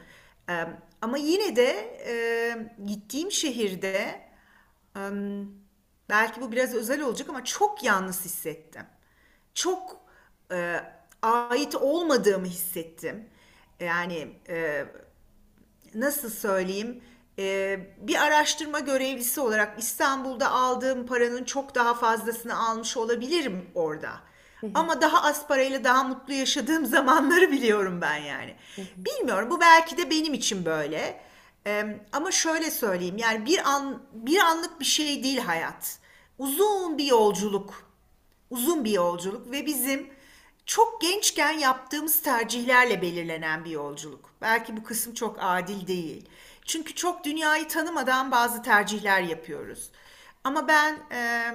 [0.49, 0.53] E,
[1.01, 1.69] ama yine de
[2.07, 2.13] e,
[2.85, 4.21] gittiğim şehirde
[4.95, 5.01] e,
[6.09, 8.85] belki bu biraz özel olacak ama çok yalnız hissettim.
[9.53, 10.01] Çok
[10.51, 10.81] e,
[11.21, 13.29] ait olmadığımı hissettim.
[13.79, 14.85] Yani e,
[15.95, 17.03] nasıl söyleyeyim
[17.97, 24.11] bir araştırma görevlisi olarak İstanbul'da aldığım paranın çok daha fazlasını almış olabilirim orada.
[24.73, 28.55] Ama daha az parayla daha mutlu yaşadığım zamanları biliyorum ben yani.
[28.97, 31.21] Bilmiyorum bu belki de benim için böyle.
[31.67, 35.99] E, ama şöyle söyleyeyim yani bir an bir anlık bir şey değil hayat.
[36.37, 37.89] Uzun bir yolculuk.
[38.49, 40.09] Uzun bir yolculuk ve bizim
[40.65, 44.29] çok gençken yaptığımız tercihlerle belirlenen bir yolculuk.
[44.41, 46.29] Belki bu kısım çok adil değil.
[46.69, 49.91] Çünkü çok dünyayı tanımadan bazı tercihler yapıyoruz.
[50.43, 51.51] Ama ben e,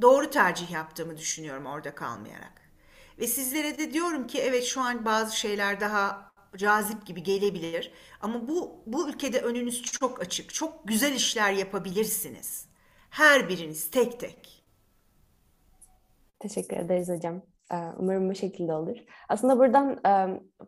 [0.00, 2.70] doğru tercih yaptığımı düşünüyorum orada kalmayarak.
[3.18, 7.92] Ve sizlere de diyorum ki evet şu an bazı şeyler daha cazip gibi gelebilir.
[8.20, 10.54] Ama bu bu ülkede önünüz çok açık.
[10.54, 12.66] Çok güzel işler yapabilirsiniz.
[13.10, 14.64] Her biriniz tek tek.
[16.40, 17.42] Teşekkür ederiz hocam.
[17.96, 18.96] Umarım bu şekilde olur.
[19.28, 20.00] Aslında buradan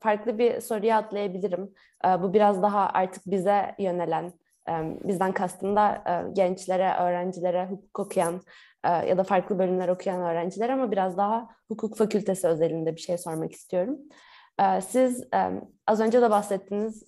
[0.01, 1.75] farklı bir soruya atlayabilirim.
[2.21, 4.33] Bu biraz daha artık bize yönelen,
[5.05, 8.41] bizden kastım da gençlere, öğrencilere, hukuk okuyan
[8.85, 13.53] ya da farklı bölümler okuyan öğrenciler ama biraz daha hukuk fakültesi özelinde bir şey sormak
[13.53, 13.99] istiyorum.
[14.89, 15.25] Siz
[15.87, 17.05] az önce de bahsettiniz,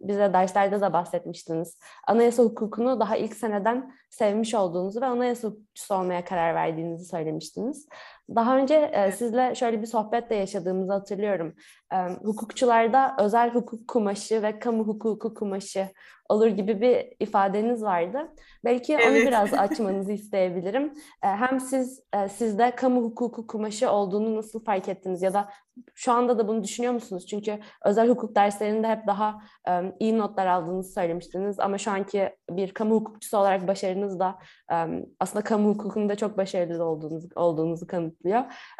[0.00, 1.78] bize derslerde de bahsetmiştiniz.
[2.06, 7.88] Anayasa hukukunu daha ilk seneden sevmiş olduğunuzu ve anayasa hukukçusu olmaya karar verdiğinizi söylemiştiniz.
[8.34, 11.54] Daha önce e, sizle şöyle bir sohbet de yaşadığımızı hatırlıyorum.
[11.92, 15.88] E, hukukçularda özel hukuk kumaşı ve kamu hukuku kumaşı
[16.28, 18.28] olur gibi bir ifadeniz vardı.
[18.64, 19.26] Belki onu Evet.
[19.26, 20.92] biraz açmanızı isteyebilirim.
[21.22, 25.48] E, hem siz e, sizde kamu hukuku kumaşı olduğunu nasıl fark ettiniz ya da
[25.94, 27.26] şu anda da bunu düşünüyor musunuz?
[27.26, 32.74] Çünkü özel hukuk derslerinde hep daha e, iyi notlar aldığınızı söylemiştiniz ama şu anki bir
[32.74, 34.38] kamu hukukçusu olarak başarınız da
[34.72, 34.76] e,
[35.20, 38.21] aslında kamu hukukunda çok başarılı olduğunuz, olduğunuzu kanıtlıyor.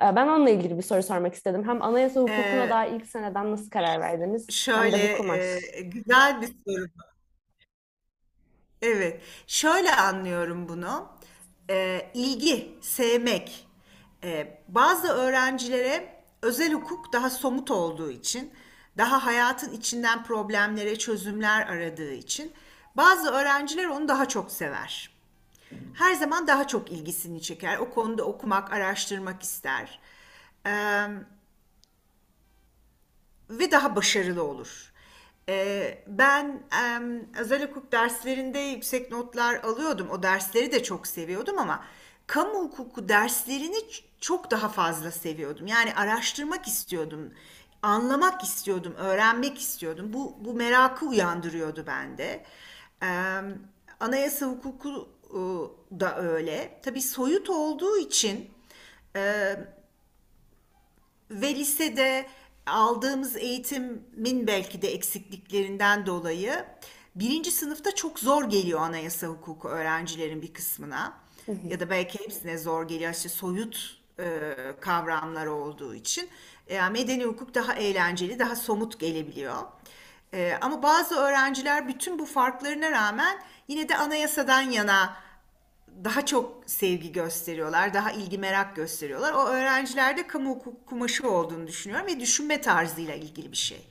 [0.02, 1.68] E, Ben onunla ilgili bir soru sormak istedim.
[1.68, 6.86] Hem anayasa hukukuna Ee, daha ilk seneden nasıl karar verdiniz şöyle e, güzel bir soru.
[8.82, 11.08] Evet, şöyle anlıyorum bunu.
[11.70, 13.68] Ee, ilgi, sevmek.
[14.24, 18.52] Ee, bazı öğrencilere özel hukuk daha somut olduğu için,
[18.98, 22.52] daha hayatın içinden problemlere çözümler aradığı için,
[22.96, 25.11] bazı öğrenciler onu daha çok sever.
[25.94, 27.78] Her zaman daha çok ilgisini çeker.
[27.78, 30.00] O konuda okumak, araştırmak ister.
[30.66, 31.06] Ee,
[33.50, 34.92] ve daha başarılı olur.
[35.48, 40.10] Ee, ben em, özel hukuk derslerinde yüksek notlar alıyordum.
[40.10, 41.84] O dersleri de çok seviyordum ama
[42.26, 43.76] kamu hukuku derslerini
[44.20, 45.66] çok daha fazla seviyordum.
[45.66, 47.32] Yani araştırmak istiyordum,
[47.82, 50.12] anlamak istiyordum, öğrenmek istiyordum.
[50.12, 52.44] Bu, bu merakı uyandırıyordu bende.
[53.02, 53.58] Em,
[54.00, 55.21] anayasa hukuku e,
[56.00, 56.80] da öyle.
[56.82, 58.50] Tabii soyut olduğu için
[59.16, 59.56] e,
[61.30, 62.26] ve lisede
[62.66, 66.64] aldığımız eğitimin belki de eksikliklerinden dolayı
[67.14, 71.22] birinci sınıfta çok zor geliyor anayasa hukuku öğrencilerin bir kısmına.
[71.68, 73.12] Ya da belki hepsine zor geliyor.
[73.12, 76.28] İşte soyut e, kavramlar olduğu için
[76.68, 79.56] e, medeni hukuk daha eğlenceli, daha somut gelebiliyor.
[80.34, 85.16] E, ama bazı öğrenciler bütün bu farklarına rağmen yine de anayasadan yana
[86.04, 89.32] daha çok sevgi gösteriyorlar, daha ilgi merak gösteriyorlar.
[89.32, 93.86] O öğrencilerde kamu hukuk kumaşı olduğunu düşünüyorum ve düşünme tarzıyla ilgili bir şey.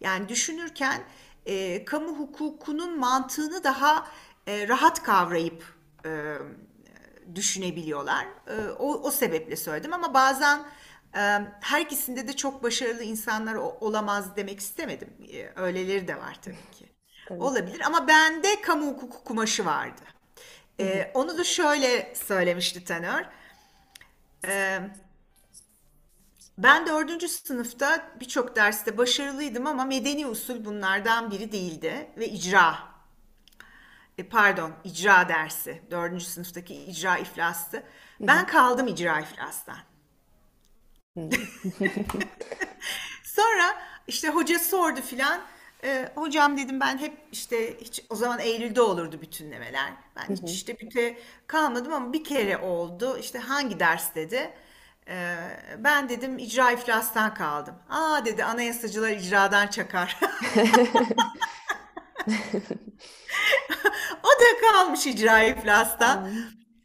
[0.00, 1.02] Yani düşünürken
[1.46, 4.06] e, kamu hukukunun mantığını daha
[4.46, 5.64] e, rahat kavrayıp
[6.04, 6.34] e,
[7.34, 8.26] düşünebiliyorlar.
[8.46, 10.60] E, o, o sebeple söyledim ama bazen
[11.60, 15.08] her ikisinde de çok başarılı insanlar olamaz demek istemedim.
[15.32, 16.88] E, öyleleri de var tabii ki.
[17.28, 17.42] Tabii.
[17.42, 20.00] Olabilir ama bende kamu hukuku kumaşı vardı.
[20.80, 23.28] E, onu da şöyle söylemişti Taner.
[24.46, 24.80] E,
[26.58, 32.78] ben dördüncü sınıfta birçok derste başarılıydım ama medeni usul bunlardan biri değildi ve icra.
[34.18, 35.82] E, pardon, icra dersi.
[35.90, 37.82] Dördüncü sınıftaki icra iflastı.
[38.20, 39.89] Ben kaldım icra iflastan.
[43.24, 45.40] Sonra işte hoca sordu filan.
[45.84, 49.92] E, hocam dedim ben hep işte hiç o zaman Eylül'de olurdu bütünlemeler.
[50.16, 53.18] Ben hiç işte büte kalmadım ama bir kere oldu.
[53.18, 54.54] İşte hangi ders dedi.
[55.08, 55.36] E,
[55.78, 57.74] ben dedim icra iflastan kaldım.
[57.88, 60.18] Aa dedi anayasacılar icradan çakar.
[64.22, 66.30] o da kalmış icra iflastan.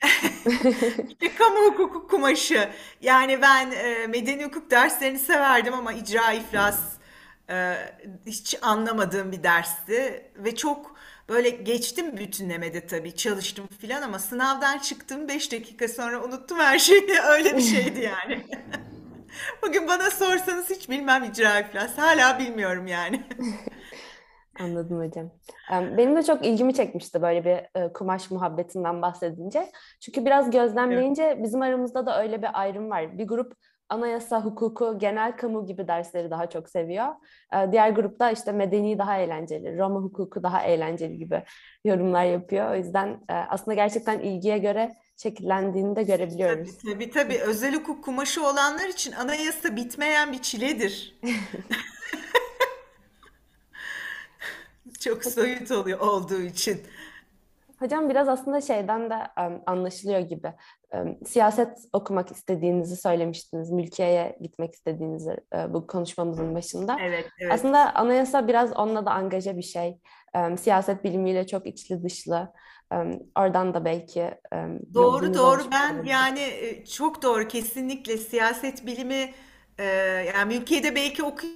[1.09, 2.69] işte kamu hukuku kumaşı.
[3.01, 6.79] Yani ben e, medeni hukuk derslerini severdim ama icra iflas
[7.49, 7.75] e,
[8.25, 10.95] hiç anlamadığım bir dersti ve çok
[11.29, 17.07] böyle geçtim bütünlemede tabii çalıştım filan ama sınavdan çıktım 5 dakika sonra unuttum her şeyi
[17.27, 18.45] öyle bir şeydi yani.
[19.61, 23.23] Bugün bana sorsanız hiç bilmem icra iflas hala bilmiyorum yani.
[24.59, 25.29] Anladım hocam.
[25.71, 29.71] Benim de çok ilgimi çekmişti böyle bir kumaş muhabbetinden bahsedince.
[29.99, 33.17] Çünkü biraz gözlemleyince bizim aramızda da öyle bir ayrım var.
[33.17, 33.53] Bir grup
[33.89, 37.07] anayasa, hukuku, genel kamu gibi dersleri daha çok seviyor.
[37.71, 41.43] Diğer grupta işte medeni daha eğlenceli, Roma hukuku daha eğlenceli gibi
[41.85, 42.71] yorumlar yapıyor.
[42.71, 46.77] O yüzden aslında gerçekten ilgiye göre şekillendiğini de görebiliyoruz.
[46.77, 47.11] Tabii tabii.
[47.11, 47.39] tabii.
[47.39, 51.19] Özel hukuk kumaşı olanlar için anayasa bitmeyen bir çiledir.
[55.05, 56.81] Çok soyut oluyor olduğu için.
[57.79, 60.53] Hocam biraz aslında şeyden de um, anlaşılıyor gibi.
[60.93, 63.71] Um, siyaset okumak istediğinizi söylemiştiniz.
[63.71, 66.97] Mülkiyeye gitmek istediğinizi uh, bu konuşmamızın başında.
[67.01, 67.53] Evet, evet.
[67.53, 69.99] Aslında anayasa biraz onunla da angaja bir şey.
[70.35, 72.53] Um, siyaset bilimiyle çok içli dışlı.
[73.37, 74.31] Oradan da belki
[74.93, 76.41] Doğru doğru ben yani
[76.95, 79.33] çok doğru kesinlikle siyaset bilimi
[79.77, 79.83] e,
[80.35, 81.49] yani mülkiyede belki okuy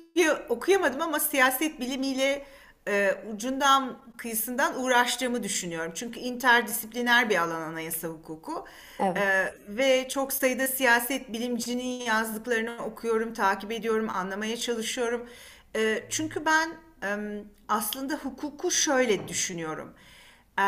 [0.49, 2.45] okuyamadım ama siyaset bilimiyle
[2.87, 5.91] e, ucundan kıyısından uğraştığımı düşünüyorum.
[5.95, 8.65] Çünkü interdisipliner bir alan anayasa hukuku.
[8.99, 9.17] Evet.
[9.17, 15.29] E, ve çok sayıda siyaset bilimcinin yazdıklarını okuyorum, takip ediyorum, anlamaya çalışıyorum.
[15.75, 16.69] E, çünkü ben
[17.03, 19.93] e, aslında hukuku şöyle düşünüyorum.
[20.59, 20.63] E,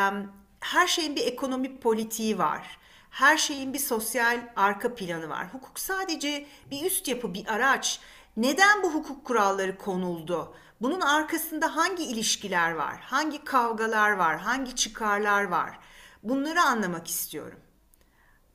[0.59, 2.77] her şeyin bir ekonomi politiği var.
[3.09, 5.53] Her şeyin bir sosyal arka planı var.
[5.53, 7.99] Hukuk sadece bir üst yapı, bir araç.
[8.37, 10.53] Neden bu hukuk kuralları konuldu?
[10.81, 12.99] Bunun arkasında hangi ilişkiler var?
[13.01, 14.37] Hangi kavgalar var?
[14.37, 15.79] Hangi çıkarlar var?
[16.23, 17.59] Bunları anlamak istiyorum.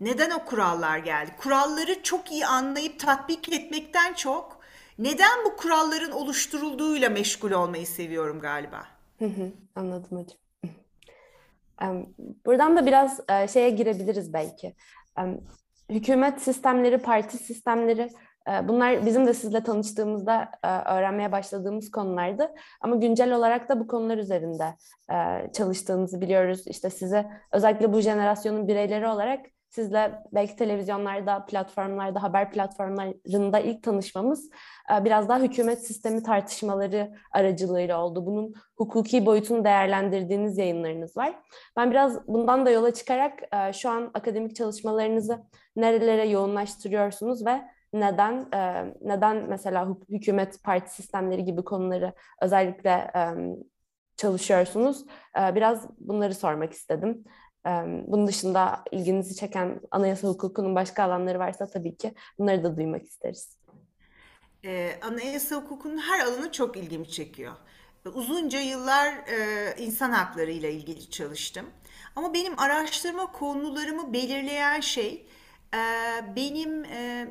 [0.00, 1.30] Neden o kurallar geldi?
[1.38, 4.60] Kuralları çok iyi anlayıp tatbik etmekten çok
[4.98, 8.86] neden bu kuralların oluşturulduğuyla meşgul olmayı seviyorum galiba.
[9.76, 10.38] anladım hocam.
[12.46, 14.74] Buradan da biraz e, şeye girebiliriz belki.
[15.90, 18.10] Hükümet sistemleri, parti sistemleri
[18.68, 22.54] bunlar bizim de sizle tanıştığımızda e, öğrenmeye başladığımız konulardı.
[22.80, 24.74] Ama güncel olarak da bu konular üzerinde
[25.12, 26.66] e, çalıştığınızı biliyoruz.
[26.66, 34.50] İşte size özellikle bu jenerasyonun bireyleri olarak sizle belki televizyonlarda, platformlarda, haber platformlarında ilk tanışmamız
[34.92, 38.26] e, biraz daha hükümet sistemi tartışmaları aracılığıyla oldu.
[38.26, 41.34] Bunun hukuki boyutunu değerlendirdiğiniz yayınlarınız var.
[41.76, 43.32] Ben biraz bundan da yola çıkarak
[43.72, 45.42] şu an akademik çalışmalarınızı
[45.76, 53.22] nerelere yoğunlaştırıyorsunuz ve neden e, neden mesela hükümet parti sistemleri gibi konuları özellikle e,
[54.16, 55.04] çalışıyorsunuz?
[55.40, 57.24] E, biraz bunları sormak istedim.
[57.66, 57.70] E,
[58.06, 63.58] bunun dışında ilginizi çeken anayasa hukukunun başka alanları varsa tabii ki bunları da duymak isteriz.
[64.64, 67.52] E, anayasa hukukunun her alanı çok ilgimi çekiyor.
[68.14, 71.66] Uzunca yıllar e, insan hakları ile ilgili çalıştım.
[72.16, 75.26] Ama benim araştırma konularımı belirleyen şey
[75.74, 75.80] e,
[76.36, 77.28] benim e,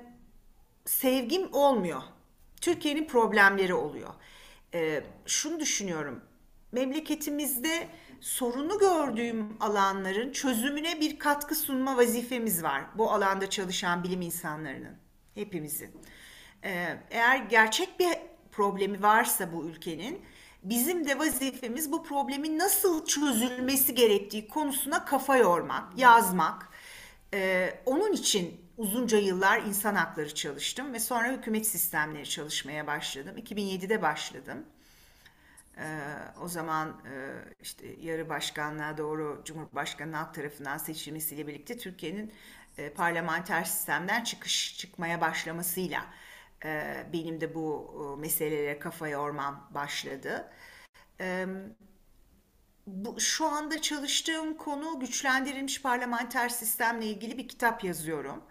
[0.86, 2.01] sevgim olmuyor.
[2.61, 4.13] Türkiye'nin problemleri oluyor.
[4.73, 6.21] Ee, şunu düşünüyorum.
[6.71, 7.88] Memleketimizde
[8.21, 12.86] sorunu gördüğüm alanların çözümüne bir katkı sunma vazifemiz var.
[12.97, 14.97] Bu alanda çalışan bilim insanlarının,
[15.36, 15.91] hepimizin.
[16.63, 18.09] Ee, eğer gerçek bir
[18.51, 20.21] problemi varsa bu ülkenin,
[20.63, 26.69] bizim de vazifemiz bu problemin nasıl çözülmesi gerektiği konusuna kafa yormak, yazmak.
[27.33, 33.38] Ee, onun için uzunca yıllar insan hakları çalıştım ve sonra hükümet sistemleri çalışmaya başladım.
[33.38, 34.65] 2007'de başladım.
[35.78, 35.84] Ee,
[36.41, 42.34] o zaman e, işte yarı başkanlığa doğru Cumhurbaşkanı halk tarafından seçilmesiyle birlikte Türkiye'nin
[42.78, 46.05] e, parlamenter sistemden çıkış çıkmaya başlamasıyla
[46.65, 50.51] e, benim de bu e, meselelere kafa yormam başladı.
[51.19, 51.45] E,
[52.88, 58.43] bu, şu anda çalıştığım konu güçlendirilmiş parlamenter sistemle ilgili bir kitap yazıyorum.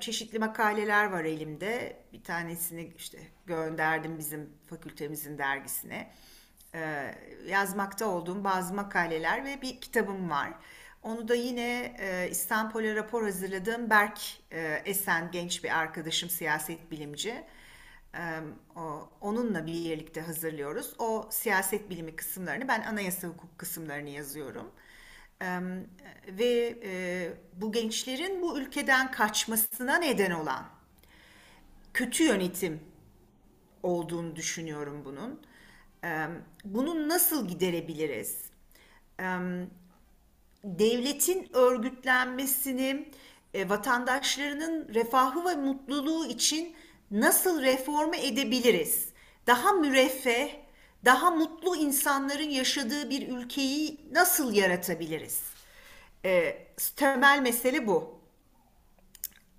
[0.00, 1.96] Çeşitli makaleler var elimde.
[2.12, 6.10] Bir tanesini işte gönderdim bizim fakültemizin dergisine.
[6.74, 7.14] Ee,
[7.46, 10.52] yazmakta olduğum bazı makaleler ve bir kitabım var.
[11.02, 14.20] Onu da yine e, İstanbul'a rapor hazırladığım Berk
[14.52, 17.44] e, Esen genç bir arkadaşım siyaset bilimci.
[18.14, 18.40] E,
[18.76, 20.94] o, onunla birlikte hazırlıyoruz.
[20.98, 24.70] O siyaset bilimi kısımlarını ben anayasa hukuk kısımlarını yazıyorum.
[26.28, 30.64] Ve e, bu gençlerin bu ülkeden kaçmasına neden olan
[31.94, 32.80] kötü yönetim
[33.82, 35.40] olduğunu düşünüyorum bunun.
[36.64, 38.44] Bunu nasıl giderebiliriz?
[40.64, 43.08] Devletin örgütlenmesini,
[43.54, 46.74] e, vatandaşlarının refahı ve mutluluğu için
[47.10, 49.08] nasıl reforme edebiliriz?
[49.46, 50.63] Daha müreffeh,
[51.04, 55.42] daha mutlu insanların yaşadığı bir ülkeyi nasıl yaratabiliriz?
[56.24, 56.58] E,
[56.96, 58.14] temel mesele bu.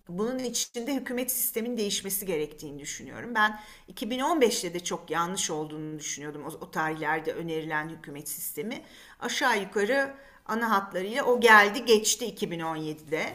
[0.09, 3.35] Bunun içinde hükümet sistemin değişmesi gerektiğini düşünüyorum.
[3.35, 3.59] Ben
[3.93, 8.81] 2015'te de çok yanlış olduğunu düşünüyordum o, o tarihlerde önerilen hükümet sistemi.
[9.19, 10.13] Aşağı yukarı
[10.45, 13.33] ana hatlarıyla o geldi geçti 2017'de.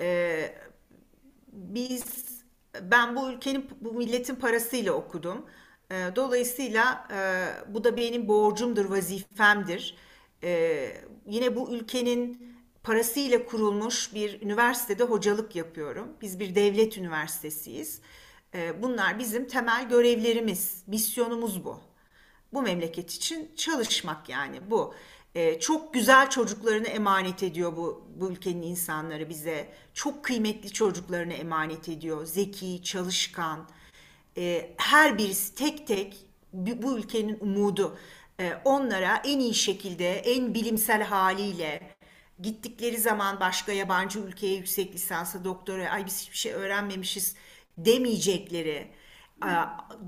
[0.00, 0.54] Ee,
[1.52, 2.04] biz
[2.80, 5.46] ben bu ülkenin bu milletin parasıyla okudum.
[5.94, 9.96] Ee, dolayısıyla e, bu da benim borcumdur, vazifemdir.
[10.42, 16.08] Ee, yine bu ülkenin parasıyla kurulmuş bir üniversitede hocalık yapıyorum.
[16.22, 18.00] Biz bir devlet üniversitesiyiz.
[18.54, 21.80] Ee, bunlar bizim temel görevlerimiz, misyonumuz bu.
[22.52, 24.94] Bu memleket için çalışmak yani bu.
[25.60, 29.68] Çok güzel çocuklarını emanet ediyor bu, bu ülkenin insanları bize.
[29.94, 32.26] Çok kıymetli çocuklarını emanet ediyor.
[32.26, 33.68] Zeki, çalışkan.
[34.36, 37.98] Ee, her birisi tek tek bu ülkenin umudu.
[38.40, 41.96] Ee, onlara en iyi şekilde, en bilimsel haliyle
[42.42, 47.36] gittikleri zaman başka yabancı ülkeye yüksek lisansa, doktora, ay biz hiçbir şey öğrenmemişiz
[47.78, 48.90] demeyecekleri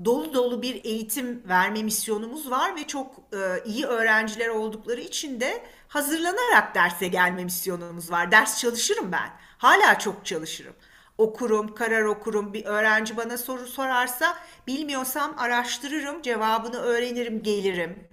[0.05, 5.63] dolu dolu bir eğitim verme misyonumuz var ve çok e, iyi öğrenciler oldukları için de
[5.87, 8.31] hazırlanarak derse gelme misyonumuz var.
[8.31, 9.29] Ders çalışırım ben.
[9.57, 10.73] Hala çok çalışırım.
[11.17, 12.53] Okurum, karar okurum.
[12.53, 14.37] Bir öğrenci bana soru sorarsa
[14.67, 18.07] bilmiyorsam araştırırım, cevabını öğrenirim, gelirim.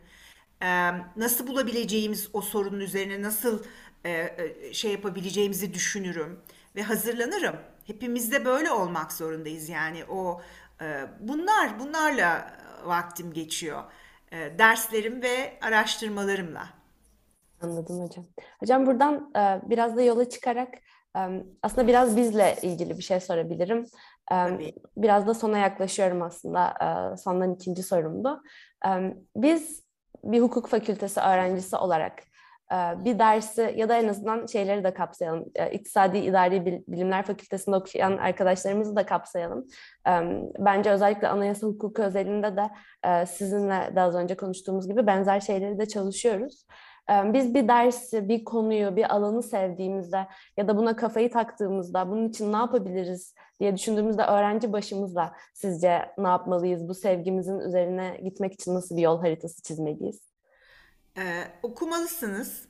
[0.63, 3.63] E, nasıl bulabileceğimiz o sorunun üzerine nasıl
[4.07, 4.37] e,
[4.73, 6.41] şey yapabileceğimizi düşünürüm
[6.77, 7.57] ve hazırlanırım.
[7.87, 10.41] Hepimiz de böyle olmak zorundayız yani o
[10.83, 12.39] ee, bunlar, bunlarla
[12.85, 13.83] e, vaktim geçiyor.
[14.33, 16.69] Ee, derslerim ve araştırmalarımla.
[17.61, 18.25] Anladım hocam.
[18.61, 20.81] Hocam buradan e, biraz da yola çıkarak e,
[21.63, 23.87] aslında biraz bizle ilgili bir şey sorabilirim.
[24.27, 24.75] Tabii.
[24.97, 26.75] Biraz da sona yaklaşıyorum aslında.
[27.19, 28.43] Sondan ikinci sorumdu.
[29.37, 29.85] Biz
[30.25, 32.13] bir hukuk fakültesi öğrencisi olarak
[32.73, 35.45] ee, bir dersi ya da en azından şeyleri de kapsayalım.
[35.55, 39.67] Ee, İktisadi İdari Bilimler Fakültesinde okuyan arkadaşlarımızı da kapsayalım.
[40.59, 42.71] Bence özellikle anayasa hukuku özelinde de
[43.05, 46.67] e, sizinle de az önce konuştuğumuz gibi benzer şeyleri de çalışıyoruz.
[47.09, 50.27] Biz bir dersi, bir konuyu, bir alanı sevdiğimizde
[50.57, 56.29] ya da buna kafayı taktığımızda bunun için ne yapabiliriz diye düşündüğümüzde öğrenci başımızda sizce ne
[56.29, 56.89] yapmalıyız?
[56.89, 60.21] Bu sevgimizin üzerine gitmek için nasıl bir yol haritası çizmeliyiz?
[61.19, 62.69] Ee, okumalısınız.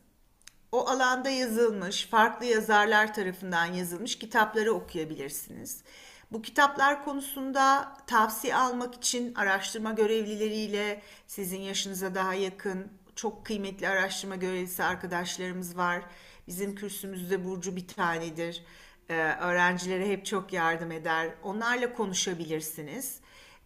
[0.72, 5.84] O alanda yazılmış, farklı yazarlar tarafından yazılmış kitapları okuyabilirsiniz.
[6.32, 14.36] Bu kitaplar konusunda tavsiye almak için araştırma görevlileriyle sizin yaşınıza daha yakın çok kıymetli araştırma
[14.36, 16.02] görevlisi arkadaşlarımız var.
[16.48, 18.64] Bizim kürsümüzde Burcu bir tanedir.
[19.08, 21.30] Ee, öğrencilere hep çok yardım eder.
[21.42, 23.20] Onlarla konuşabilirsiniz.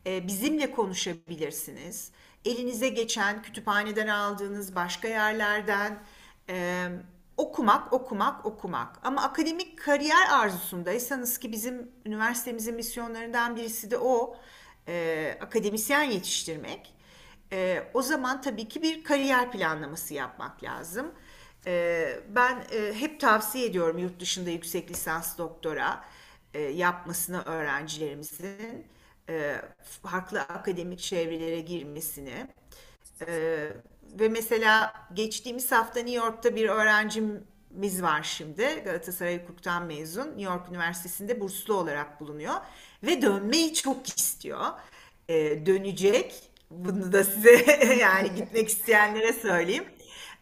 [0.07, 2.13] Ee, bizimle konuşabilirsiniz
[2.45, 5.99] elinize geçen kütüphaneden aldığınız başka yerlerden
[6.49, 6.89] e,
[7.37, 9.01] okumak, okumak, okumak.
[9.03, 14.37] Ama akademik kariyer arzusundaysanız ki bizim üniversitemizin misyonlarından birisi de o,
[14.89, 16.95] e, akademisyen yetiştirmek.
[17.53, 21.15] E, o zaman tabii ki bir kariyer planlaması yapmak lazım.
[21.67, 26.05] E, ben e, hep tavsiye ediyorum yurt dışında yüksek lisans doktora
[26.55, 28.87] e, yapmasını öğrencilerimizin
[29.29, 29.57] e,
[30.03, 32.47] farklı akademik çevrelere girmesini.
[33.27, 33.69] E,
[34.21, 38.83] ve mesela geçtiğimiz hafta New York'ta bir öğrencimiz var şimdi.
[38.85, 40.27] Galatasaray Hukuk'tan mezun.
[40.29, 42.55] New York Üniversitesi'nde burslu olarak bulunuyor.
[43.03, 44.67] Ve dönmeyi çok istiyor.
[45.29, 46.51] E, dönecek.
[46.71, 47.53] Bunu da size
[48.01, 49.85] yani gitmek isteyenlere söyleyeyim.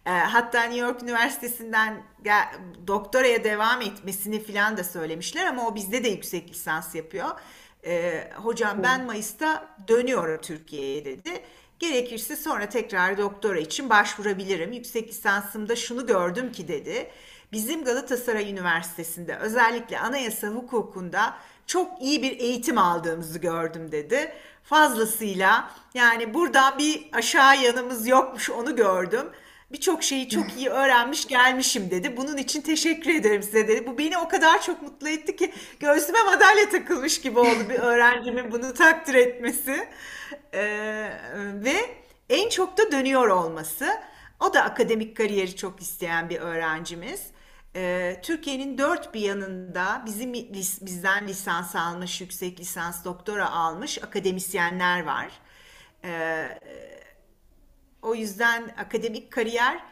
[0.06, 2.02] E, hatta New York Üniversitesi'nden
[2.86, 7.28] doktoraya devam etmesini falan da söylemişler ama o bizde de yüksek lisans yapıyor.
[7.86, 11.30] E, hocam ben Mayıs'ta dönüyorum Türkiye'ye dedi.
[11.78, 14.72] Gerekirse sonra tekrar doktora için başvurabilirim.
[14.72, 17.10] Yüksek lisansımda şunu gördüm ki dedi.
[17.52, 21.34] Bizim Galatasaray Üniversitesi'nde özellikle anayasa hukukunda
[21.66, 24.32] çok iyi bir eğitim aldığımızı gördüm dedi.
[24.62, 29.26] Fazlasıyla yani buradan bir aşağı yanımız yokmuş onu gördüm.
[29.72, 32.16] Birçok şeyi çok iyi öğrenmiş gelmişim dedi.
[32.16, 33.86] Bunun için teşekkür ederim size dedi.
[33.86, 38.52] Bu beni o kadar çok mutlu etti ki göğsüme madalya takılmış gibi oldu bir öğrencimin
[38.52, 39.88] bunu takdir etmesi.
[40.54, 41.10] Ee,
[41.64, 41.76] ve
[42.30, 43.88] en çok da dönüyor olması.
[44.40, 47.20] O da akademik kariyeri çok isteyen bir öğrencimiz.
[47.76, 55.32] Ee, Türkiye'nin dört bir yanında bizim bizden lisans almış, yüksek lisans, doktora almış akademisyenler var.
[56.04, 56.48] Ee,
[58.02, 59.84] o yüzden akademik kariyer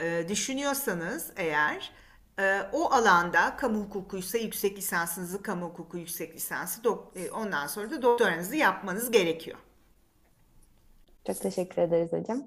[0.00, 1.92] e, düşünüyorsanız eğer
[2.38, 6.80] e, o alanda kamu hukukuysa yüksek lisansınızı kamu hukuku yüksek lisansı
[7.16, 9.58] e, ondan sonra da doktoranızı yapmanız gerekiyor.
[11.26, 12.44] Çok teşekkür ederiz hocam.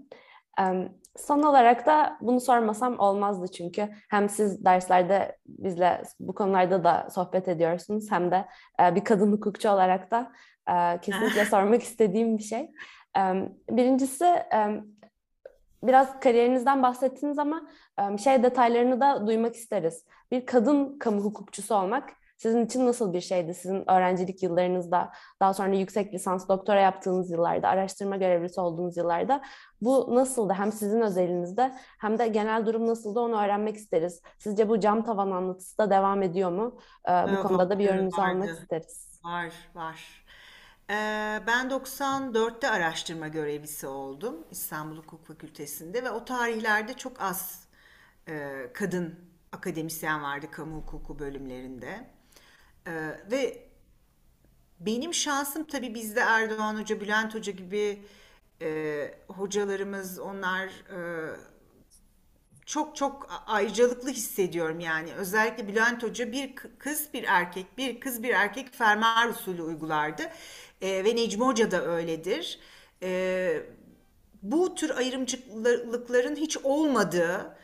[1.18, 7.48] Son olarak da bunu sormasam olmazdı çünkü hem siz derslerde bizle bu konularda da sohbet
[7.48, 8.46] ediyorsunuz hem de
[8.80, 10.32] bir kadın hukukçu olarak da
[11.02, 12.72] kesinlikle sormak istediğim bir şey.
[13.70, 14.44] Birincisi
[15.84, 17.70] biraz kariyerinizden bahsettiniz ama
[18.24, 20.06] şey detaylarını da duymak isteriz.
[20.32, 23.54] Bir kadın kamu hukukçusu olmak sizin için nasıl bir şeydi?
[23.54, 29.42] Sizin öğrencilik yıllarınızda, daha sonra yüksek lisans, doktora yaptığınız yıllarda, araştırma görevlisi olduğunuz yıllarda
[29.82, 30.54] bu nasıldı?
[30.54, 34.22] Hem sizin özelinizde hem de genel durum nasıldı onu öğrenmek isteriz.
[34.38, 36.80] Sizce bu cam tavan anlatısı da devam ediyor mu?
[37.08, 39.22] Bu konuda da bir yorumunuzu almak isteriz.
[39.24, 40.26] Var, var.
[40.90, 47.68] Ee, ben 94'te araştırma görevlisi oldum İstanbul Hukuk Fakültesi'nde ve o tarihlerde çok az
[48.28, 49.20] e, kadın
[49.52, 52.15] akademisyen vardı kamu hukuku bölümlerinde.
[52.88, 52.92] Ee,
[53.32, 53.66] ve
[54.80, 58.02] benim şansım tabii bizde Erdoğan Hoca, Bülent Hoca gibi
[58.62, 61.00] e, hocalarımız onlar e,
[62.66, 65.14] çok çok ayrıcalıklı hissediyorum yani.
[65.14, 70.24] Özellikle Bülent Hoca bir kız bir erkek, bir kız bir erkek fermuar usulü uygulardı.
[70.82, 72.60] E, ve Necmi Hoca da öyledir.
[73.04, 73.64] E,
[74.44, 77.55] bu tür ayrımcılıkların hiç olmadığı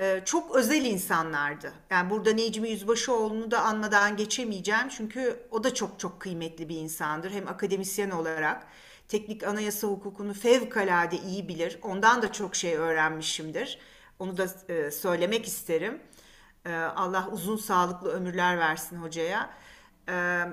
[0.00, 1.72] e, çok özel insanlardı.
[1.90, 4.88] Yani burada Necmi Yüzbaşıoğlu'nu da anmadan geçemeyeceğim.
[4.88, 7.30] Çünkü o da çok çok kıymetli bir insandır.
[7.30, 8.66] Hem akademisyen olarak
[9.08, 11.78] teknik anayasa hukukunu fevkalade iyi bilir.
[11.82, 13.78] Ondan da çok şey öğrenmişimdir.
[14.18, 16.02] Onu da e, söylemek isterim.
[16.66, 19.50] E, Allah uzun sağlıklı ömürler versin hocaya.
[20.08, 20.44] E,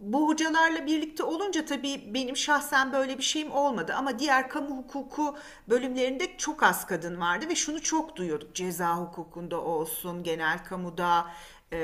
[0.00, 5.36] bu hocalarla birlikte olunca tabii benim şahsen böyle bir şeyim olmadı ama diğer kamu hukuku
[5.68, 8.54] bölümlerinde çok az kadın vardı ve şunu çok duyuyorduk.
[8.54, 11.26] Ceza hukukunda olsun, genel kamuda
[11.72, 11.78] e,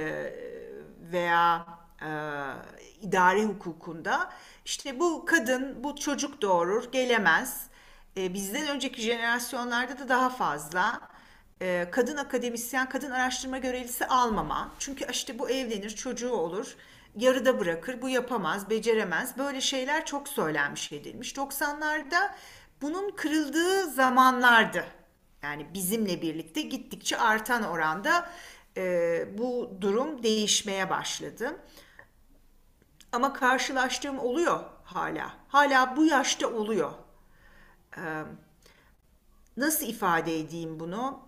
[1.12, 1.66] veya
[2.02, 2.10] e,
[3.02, 4.30] idare hukukunda
[4.64, 7.66] işte bu kadın bu çocuk doğurur gelemez.
[8.16, 11.00] E, bizden önceki jenerasyonlarda da daha fazla
[11.60, 14.70] e, kadın akademisyen, kadın araştırma görevlisi almama.
[14.78, 16.76] Çünkü işte bu evlenir, çocuğu olur
[17.16, 19.38] yarıda bırakır, bu yapamaz, beceremez.
[19.38, 21.32] Böyle şeyler çok söylenmiş edilmiş.
[21.32, 22.30] 90'larda
[22.82, 24.84] bunun kırıldığı zamanlardı.
[25.42, 28.30] Yani bizimle birlikte gittikçe artan oranda
[28.76, 31.56] e, bu durum değişmeye başladı.
[33.12, 35.34] Ama karşılaştığım oluyor hala.
[35.48, 36.92] Hala bu yaşta oluyor.
[37.96, 38.22] Ee,
[39.56, 41.20] nasıl ifade edeyim bunu?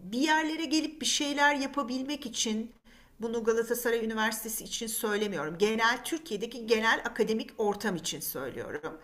[0.00, 2.74] Bir yerlere gelip bir şeyler yapabilmek için
[3.20, 5.58] bunu Galatasaray Üniversitesi için söylemiyorum.
[5.58, 9.00] Genel Türkiye'deki genel akademik ortam için söylüyorum.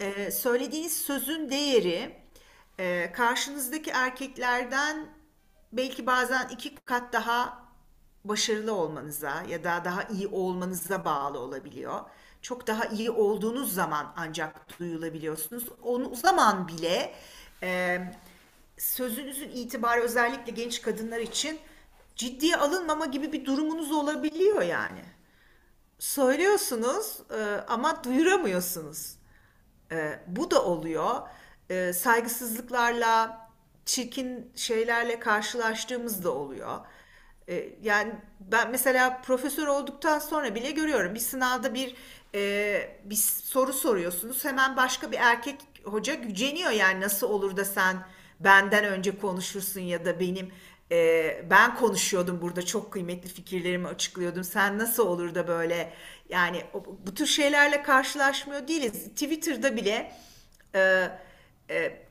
[0.00, 2.16] Ee, söylediğiniz sözün değeri
[2.78, 5.06] e, karşınızdaki erkeklerden
[5.72, 7.62] belki bazen iki kat daha
[8.24, 12.00] başarılı olmanıza ya da daha iyi olmanıza bağlı olabiliyor.
[12.42, 15.64] Çok daha iyi olduğunuz zaman ancak duyulabiliyorsunuz.
[15.82, 17.14] O zaman bile
[17.62, 17.98] e,
[18.78, 21.58] sözünüzün itibarı özellikle genç kadınlar için
[22.16, 25.04] ciddiye alınmama gibi bir durumunuz olabiliyor yani.
[25.98, 29.16] Söylüyorsunuz e, ama duyuramıyorsunuz.
[29.92, 31.20] E, bu da oluyor.
[31.70, 33.48] E, saygısızlıklarla,
[33.86, 36.78] çirkin şeylerle karşılaştığımız da oluyor.
[37.82, 41.14] Yani ben mesela profesör olduktan sonra bile görüyorum.
[41.14, 41.96] Bir sınavda bir
[42.34, 44.44] e, bir soru soruyorsunuz.
[44.44, 47.96] Hemen başka bir erkek hoca güceniyor yani nasıl olur da sen
[48.40, 50.52] benden önce konuşursun ya da benim
[50.92, 54.44] e, ben konuşuyordum burada çok kıymetli fikirlerimi açıklıyordum.
[54.44, 55.92] Sen nasıl olur da böyle
[56.28, 56.62] yani
[57.06, 59.08] bu tür şeylerle karşılaşmıyor değiliz.
[59.08, 60.12] Twitter'da bile
[60.74, 61.08] e,
[61.70, 62.06] e,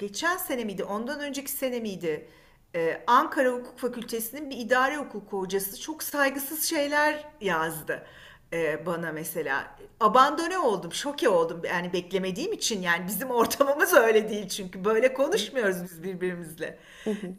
[0.00, 2.28] geçen sene miydi, ondan önceki sene miydi?
[2.76, 8.06] Ee, Ankara Hukuk Fakültesi'nin bir idare hukuku hocası çok saygısız şeyler yazdı
[8.54, 9.76] e, bana mesela.
[10.00, 11.62] Abandone oldum, şoke oldum.
[11.64, 16.78] Yani beklemediğim için yani bizim ortamımız öyle değil çünkü böyle konuşmuyoruz biz birbirimizle.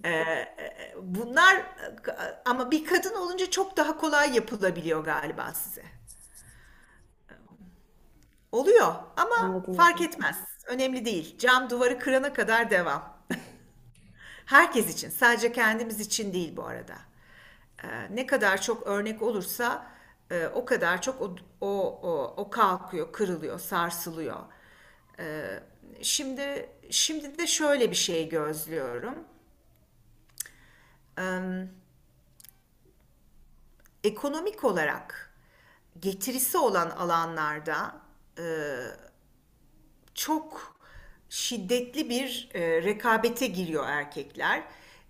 [0.04, 1.64] Ee, e, bunlar
[2.46, 5.84] ama bir kadın olunca çok daha kolay yapılabiliyor galiba size.
[8.52, 10.38] Oluyor ama Anladım fark etmez.
[10.66, 11.38] Önemli değil.
[11.38, 13.18] Cam duvarı kırana kadar devam.
[14.46, 16.96] Herkes için, sadece kendimiz için değil bu arada.
[17.84, 19.95] Ee, ne kadar çok örnek olursa
[20.32, 24.40] e, o kadar çok o, o, o, o kalkıyor, kırılıyor, sarsılıyor.
[25.20, 25.60] Ee,
[26.02, 29.16] şimdi şimdi de şöyle bir şey gözlüyorum.
[31.18, 31.72] Em,
[34.04, 35.34] ekonomik olarak
[36.00, 37.96] getirisi olan alanlarda
[38.40, 38.44] e,
[40.16, 40.76] çok
[41.30, 44.64] şiddetli bir e, rekabete giriyor erkekler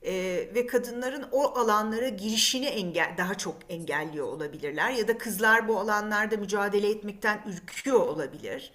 [0.05, 0.13] E,
[0.55, 6.37] ve kadınların o alanlara girişini engel daha çok engelliyor olabilirler ya da kızlar bu alanlarda
[6.37, 8.73] mücadele etmekten ürküyor olabilir.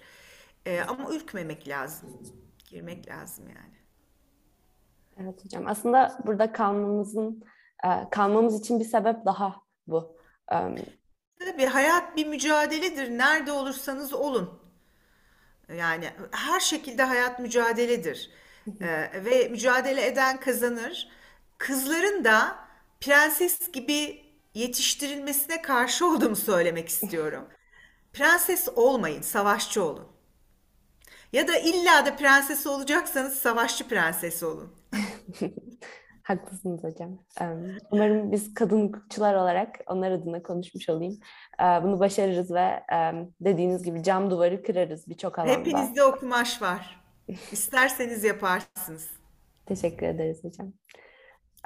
[0.65, 2.09] E, ama ürkmemek lazım,
[2.69, 3.81] girmek lazım yani.
[5.17, 5.67] Evet hocam.
[5.67, 7.43] Aslında burada kalmamızın
[7.83, 9.55] e, kalmamız için bir sebep daha
[9.87, 10.17] bu.
[11.39, 13.17] Tabii hayat bir mücadeledir.
[13.17, 14.61] Nerede olursanız olun.
[15.77, 18.31] Yani her şekilde hayat mücadeledir.
[18.81, 21.09] Ee, ve mücadele eden kazanır.
[21.61, 22.55] Kızların da
[23.01, 24.21] prenses gibi
[24.53, 27.47] yetiştirilmesine karşı olduğumu söylemek istiyorum.
[28.13, 30.07] Prenses olmayın, savaşçı olun.
[31.33, 34.75] Ya da illa da prenses olacaksanız savaşçı prenses olun.
[36.23, 37.17] Haklısınız hocam.
[37.91, 41.19] Umarım biz kadın hukukçular olarak onlar adına konuşmuş olayım.
[41.59, 42.83] E, Bunu başarırız ve
[43.41, 45.51] dediğiniz gibi cam duvarı kırarız birçok alanda.
[45.59, 47.01] Hepinizde o kumaş var.
[47.51, 49.09] İsterseniz yaparsınız.
[49.65, 50.73] Teşekkür ederiz hocam.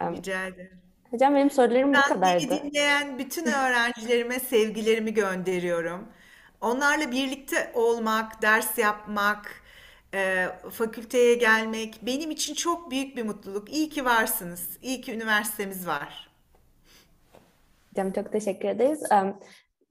[0.02, 0.82] Rica ederim.
[1.12, 2.64] Hocam benim sorularım bu Ben beni kadardı.
[2.64, 6.08] dinleyen bütün öğrencilerime sevgilerimi gönderiyorum.
[6.62, 9.62] Onlarla birlikte olmak, ders yapmak,
[10.14, 13.74] e, fakülteye gelmek benim için çok büyük bir mutluluk.
[13.74, 14.70] İyi ki varsınız.
[14.82, 16.30] İyi ki üniversitemiz var.
[17.90, 19.04] Hocam çok teşekkür ederiz.
[19.12, 19.40] Em,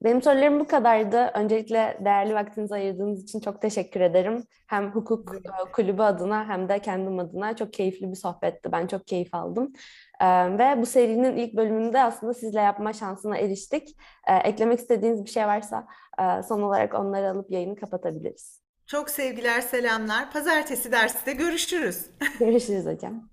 [0.05, 1.31] Benim sorularım bu kadardı.
[1.33, 4.43] Öncelikle değerli vaktinizi ayırdığınız için çok teşekkür ederim.
[4.67, 8.71] Hem hukuk e, kulübü adına hem de kendim adına çok keyifli bir sohbetti.
[8.71, 9.73] Ben çok keyif aldım.
[10.21, 13.97] Em, Ve bu serinin ilk bölümünde aslında sizle yapma şansına eriştik.
[14.27, 15.87] E, Eklemek istediğiniz bir şey varsa
[16.19, 18.61] e, son olarak onları alıp yayını kapatabiliriz.
[18.87, 20.31] Çok sevgiler, selamlar.
[20.31, 22.05] Pazartesi derste görüşürüz.
[22.39, 23.29] Görüşürüz hocam.